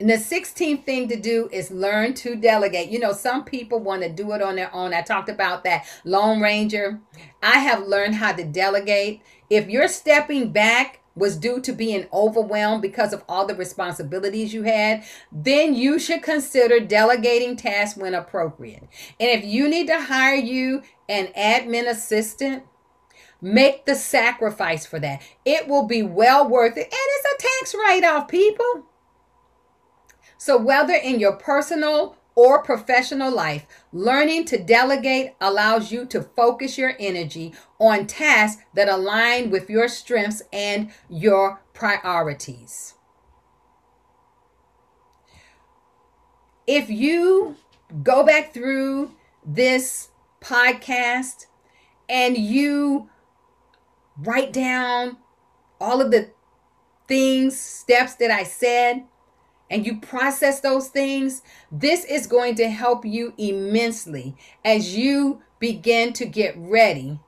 And 0.00 0.10
the 0.10 0.14
16th 0.14 0.84
thing 0.84 1.08
to 1.08 1.16
do 1.16 1.48
is 1.52 1.70
learn 1.70 2.14
to 2.14 2.34
delegate. 2.34 2.88
You 2.88 2.98
know, 2.98 3.12
some 3.12 3.44
people 3.44 3.78
want 3.78 4.02
to 4.02 4.08
do 4.08 4.32
it 4.32 4.42
on 4.42 4.56
their 4.56 4.74
own. 4.74 4.92
I 4.92 5.02
talked 5.02 5.28
about 5.28 5.62
that 5.64 5.86
Lone 6.04 6.40
Ranger. 6.40 7.00
I 7.42 7.58
have 7.58 7.86
learned 7.86 8.16
how 8.16 8.32
to 8.32 8.44
delegate. 8.44 9.22
If 9.48 9.68
you're 9.68 9.88
stepping 9.88 10.50
back 10.50 11.00
was 11.16 11.36
due 11.36 11.60
to 11.60 11.72
being 11.72 12.06
overwhelmed 12.12 12.82
because 12.82 13.12
of 13.12 13.22
all 13.28 13.46
the 13.46 13.54
responsibilities 13.54 14.52
you 14.52 14.64
had, 14.64 15.04
then 15.30 15.74
you 15.74 15.98
should 15.98 16.22
consider 16.22 16.80
delegating 16.80 17.56
tasks 17.56 17.96
when 17.96 18.14
appropriate. 18.14 18.82
And 19.20 19.30
if 19.30 19.44
you 19.44 19.68
need 19.68 19.86
to 19.86 20.00
hire 20.00 20.34
you 20.34 20.82
an 21.08 21.28
admin 21.36 21.88
assistant, 21.88 22.64
make 23.40 23.86
the 23.86 23.94
sacrifice 23.94 24.86
for 24.86 24.98
that. 25.00 25.22
It 25.44 25.68
will 25.68 25.86
be 25.86 26.02
well 26.02 26.48
worth 26.48 26.76
it. 26.76 26.86
And 26.86 26.92
it's 26.92 27.34
a 27.34 27.42
tax 27.42 27.74
write 27.74 28.04
off, 28.04 28.28
people. 28.28 28.86
So, 30.36 30.58
whether 30.58 30.94
in 30.94 31.20
your 31.20 31.36
personal 31.36 32.16
or 32.34 32.62
professional 32.62 33.32
life, 33.32 33.66
learning 33.92 34.44
to 34.46 34.58
delegate 34.58 35.34
allows 35.40 35.92
you 35.92 36.04
to 36.06 36.22
focus 36.22 36.76
your 36.76 36.94
energy 36.98 37.52
on 37.78 38.06
tasks 38.06 38.62
that 38.74 38.88
align 38.88 39.50
with 39.50 39.70
your 39.70 39.88
strengths 39.88 40.42
and 40.52 40.90
your 41.08 41.60
priorities. 41.72 42.94
If 46.66 46.88
you 46.88 47.56
go 48.02 48.24
back 48.24 48.54
through 48.54 49.12
this 49.44 50.08
podcast 50.40 51.46
and 52.08 52.36
you 52.36 53.10
write 54.18 54.52
down 54.52 55.18
all 55.80 56.00
of 56.00 56.10
the 56.10 56.30
things, 57.06 57.58
steps 57.58 58.14
that 58.14 58.30
I 58.30 58.44
said, 58.44 59.04
and 59.70 59.86
you 59.86 59.98
process 59.98 60.60
those 60.60 60.88
things, 60.88 61.42
this 61.70 62.04
is 62.04 62.26
going 62.26 62.54
to 62.56 62.68
help 62.68 63.04
you 63.04 63.34
immensely 63.38 64.36
as 64.64 64.96
you 64.96 65.42
begin 65.58 66.12
to 66.14 66.26
get 66.26 66.54
ready 66.56 67.20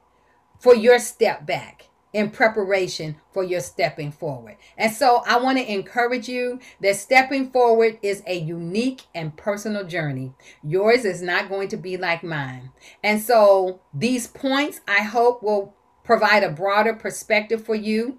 for 0.59 0.75
your 0.75 0.99
step 0.99 1.47
back 1.47 1.87
in 2.13 2.31
preparation 2.31 3.17
for 3.33 3.45
your 3.45 3.61
stepping 3.61 4.11
forward. 4.11 4.57
And 4.79 4.91
so 4.91 5.23
I 5.27 5.39
want 5.39 5.59
to 5.59 5.71
encourage 5.71 6.29
you 6.29 6.61
that 6.81 6.97
stepping 6.97 7.51
forward 7.51 7.99
is 8.01 8.23
a 8.27 8.39
unique 8.39 9.03
and 9.15 9.37
personal 9.37 9.85
journey. 9.85 10.33
Yours 10.63 11.05
is 11.05 11.21
not 11.21 11.51
going 11.51 11.69
to 11.69 11.77
be 11.77 11.99
like 11.99 12.25
mine. 12.25 12.71
And 13.03 13.21
so 13.21 13.81
these 13.93 14.27
points 14.29 14.81
I 14.89 15.03
hope 15.03 15.43
will 15.43 15.75
provide 16.05 16.43
a 16.43 16.51
broader 16.51 16.95
perspective 16.95 17.65
for 17.65 17.75
you 17.75 18.19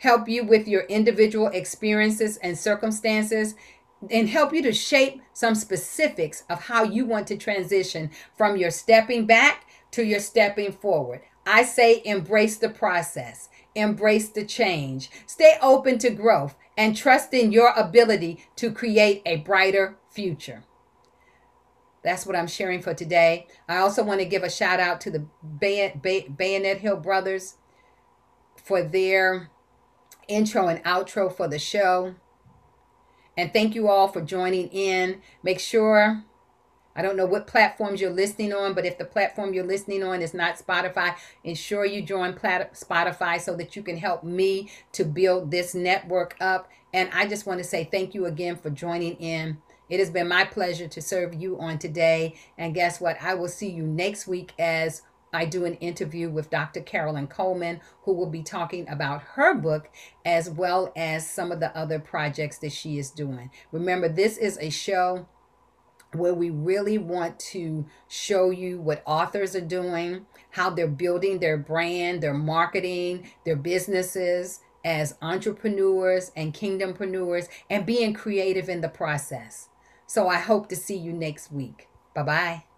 help 0.00 0.28
you 0.28 0.44
with 0.44 0.66
your 0.66 0.82
individual 0.82 1.46
experiences 1.48 2.36
and 2.38 2.58
circumstances, 2.58 3.54
and 4.10 4.28
help 4.30 4.52
you 4.52 4.62
to 4.62 4.72
shape 4.72 5.20
some 5.34 5.54
specifics 5.54 6.42
of 6.48 6.64
how 6.64 6.82
you 6.82 7.04
want 7.04 7.26
to 7.26 7.36
transition 7.36 8.10
from 8.34 8.56
your 8.56 8.70
stepping 8.70 9.26
back 9.26 9.66
to 9.90 10.02
your 10.02 10.20
stepping 10.20 10.72
forward. 10.72 11.20
I 11.46 11.64
say 11.64 12.00
embrace 12.04 12.56
the 12.56 12.70
process, 12.70 13.50
embrace 13.74 14.30
the 14.30 14.44
change, 14.44 15.10
stay 15.26 15.58
open 15.60 15.98
to 15.98 16.10
growth, 16.10 16.56
and 16.78 16.96
trust 16.96 17.34
in 17.34 17.52
your 17.52 17.72
ability 17.76 18.46
to 18.56 18.72
create 18.72 19.20
a 19.26 19.36
brighter 19.36 19.98
future. 20.10 20.64
That's 22.02 22.24
what 22.24 22.36
I'm 22.36 22.46
sharing 22.46 22.80
for 22.80 22.94
today. 22.94 23.48
I 23.68 23.76
also 23.76 24.02
want 24.02 24.20
to 24.20 24.26
give 24.26 24.42
a 24.42 24.50
shout 24.50 24.80
out 24.80 25.02
to 25.02 25.10
the 25.10 25.26
Bayonet 25.58 26.78
Hill 26.78 26.96
Brothers 26.96 27.58
for 28.56 28.82
their 28.82 29.50
intro 30.30 30.68
and 30.68 30.82
outro 30.84 31.34
for 31.34 31.48
the 31.48 31.58
show. 31.58 32.14
And 33.36 33.52
thank 33.52 33.74
you 33.74 33.88
all 33.88 34.08
for 34.08 34.20
joining 34.20 34.68
in. 34.68 35.22
Make 35.42 35.60
sure 35.60 36.24
I 36.94 37.02
don't 37.02 37.16
know 37.16 37.26
what 37.26 37.46
platforms 37.46 38.00
you're 38.00 38.10
listening 38.10 38.52
on, 38.52 38.74
but 38.74 38.84
if 38.84 38.98
the 38.98 39.04
platform 39.04 39.54
you're 39.54 39.64
listening 39.64 40.02
on 40.02 40.22
is 40.22 40.34
not 40.34 40.58
Spotify, 40.58 41.14
ensure 41.44 41.84
you 41.84 42.02
join 42.02 42.34
Spotify 42.34 43.40
so 43.40 43.56
that 43.56 43.76
you 43.76 43.82
can 43.82 43.96
help 43.96 44.24
me 44.24 44.70
to 44.92 45.04
build 45.04 45.50
this 45.50 45.74
network 45.74 46.36
up. 46.40 46.68
And 46.92 47.08
I 47.12 47.26
just 47.26 47.46
want 47.46 47.58
to 47.58 47.64
say 47.64 47.84
thank 47.84 48.14
you 48.14 48.26
again 48.26 48.56
for 48.56 48.70
joining 48.70 49.14
in. 49.14 49.58
It 49.88 50.00
has 50.00 50.10
been 50.10 50.28
my 50.28 50.44
pleasure 50.44 50.88
to 50.88 51.00
serve 51.00 51.34
you 51.34 51.58
on 51.60 51.78
today. 51.78 52.34
And 52.58 52.74
guess 52.74 53.00
what? 53.00 53.16
I 53.22 53.34
will 53.34 53.48
see 53.48 53.70
you 53.70 53.84
next 53.84 54.26
week 54.26 54.52
as 54.58 55.02
I 55.32 55.44
do 55.44 55.64
an 55.64 55.74
interview 55.74 56.28
with 56.28 56.50
Dr. 56.50 56.80
Carolyn 56.80 57.28
Coleman, 57.28 57.80
who 58.02 58.12
will 58.12 58.30
be 58.30 58.42
talking 58.42 58.88
about 58.88 59.22
her 59.34 59.54
book 59.54 59.88
as 60.24 60.50
well 60.50 60.92
as 60.96 61.28
some 61.28 61.52
of 61.52 61.60
the 61.60 61.76
other 61.76 61.98
projects 61.98 62.58
that 62.58 62.72
she 62.72 62.98
is 62.98 63.10
doing. 63.10 63.50
Remember, 63.72 64.08
this 64.08 64.36
is 64.36 64.58
a 64.60 64.70
show 64.70 65.26
where 66.12 66.34
we 66.34 66.50
really 66.50 66.98
want 66.98 67.38
to 67.38 67.86
show 68.08 68.50
you 68.50 68.80
what 68.80 69.02
authors 69.06 69.54
are 69.54 69.60
doing, 69.60 70.26
how 70.50 70.70
they're 70.70 70.88
building 70.88 71.38
their 71.38 71.56
brand, 71.56 72.20
their 72.20 72.34
marketing, 72.34 73.30
their 73.44 73.56
businesses 73.56 74.60
as 74.84 75.16
entrepreneurs 75.22 76.32
and 76.34 76.54
kingdompreneurs, 76.54 77.48
and 77.68 77.86
being 77.86 78.14
creative 78.14 78.68
in 78.68 78.80
the 78.80 78.88
process. 78.88 79.68
So 80.06 80.26
I 80.26 80.38
hope 80.38 80.68
to 80.70 80.76
see 80.76 80.96
you 80.96 81.12
next 81.12 81.52
week. 81.52 81.88
Bye 82.14 82.22
bye. 82.22 82.69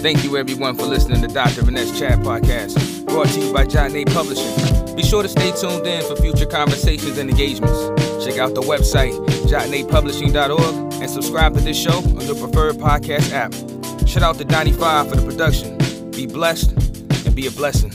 Thank 0.00 0.24
you 0.24 0.38
everyone 0.38 0.76
for 0.76 0.86
listening 0.86 1.20
to 1.20 1.28
Dr. 1.28 1.60
Vanessa 1.60 1.98
Chat 1.98 2.20
Podcast, 2.20 3.04
brought 3.06 3.28
to 3.28 3.38
you 3.40 3.52
by 3.52 3.66
Jotnay 3.66 4.10
Publishing. 4.10 4.96
Be 4.96 5.02
sure 5.02 5.22
to 5.22 5.28
stay 5.28 5.52
tuned 5.52 5.86
in 5.86 6.02
for 6.02 6.16
future 6.16 6.46
conversations 6.46 7.18
and 7.18 7.28
engagements. 7.28 7.78
Check 8.24 8.38
out 8.38 8.54
the 8.54 8.62
website, 8.62 9.12
jotnaypublishing.org, 9.44 10.94
and 10.94 11.10
subscribe 11.10 11.52
to 11.52 11.60
this 11.60 11.78
show 11.78 11.98
on 11.98 12.22
your 12.22 12.34
preferred 12.34 12.76
podcast 12.76 13.30
app. 13.32 13.52
Shout 14.08 14.22
out 14.22 14.38
to 14.38 14.44
Donnie 14.46 14.72
Five 14.72 15.10
for 15.10 15.16
the 15.16 15.26
production. 15.26 15.76
Be 16.12 16.26
blessed 16.26 16.72
and 17.26 17.36
be 17.36 17.46
a 17.46 17.50
blessing. 17.50 17.90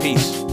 Peace. 0.00 0.45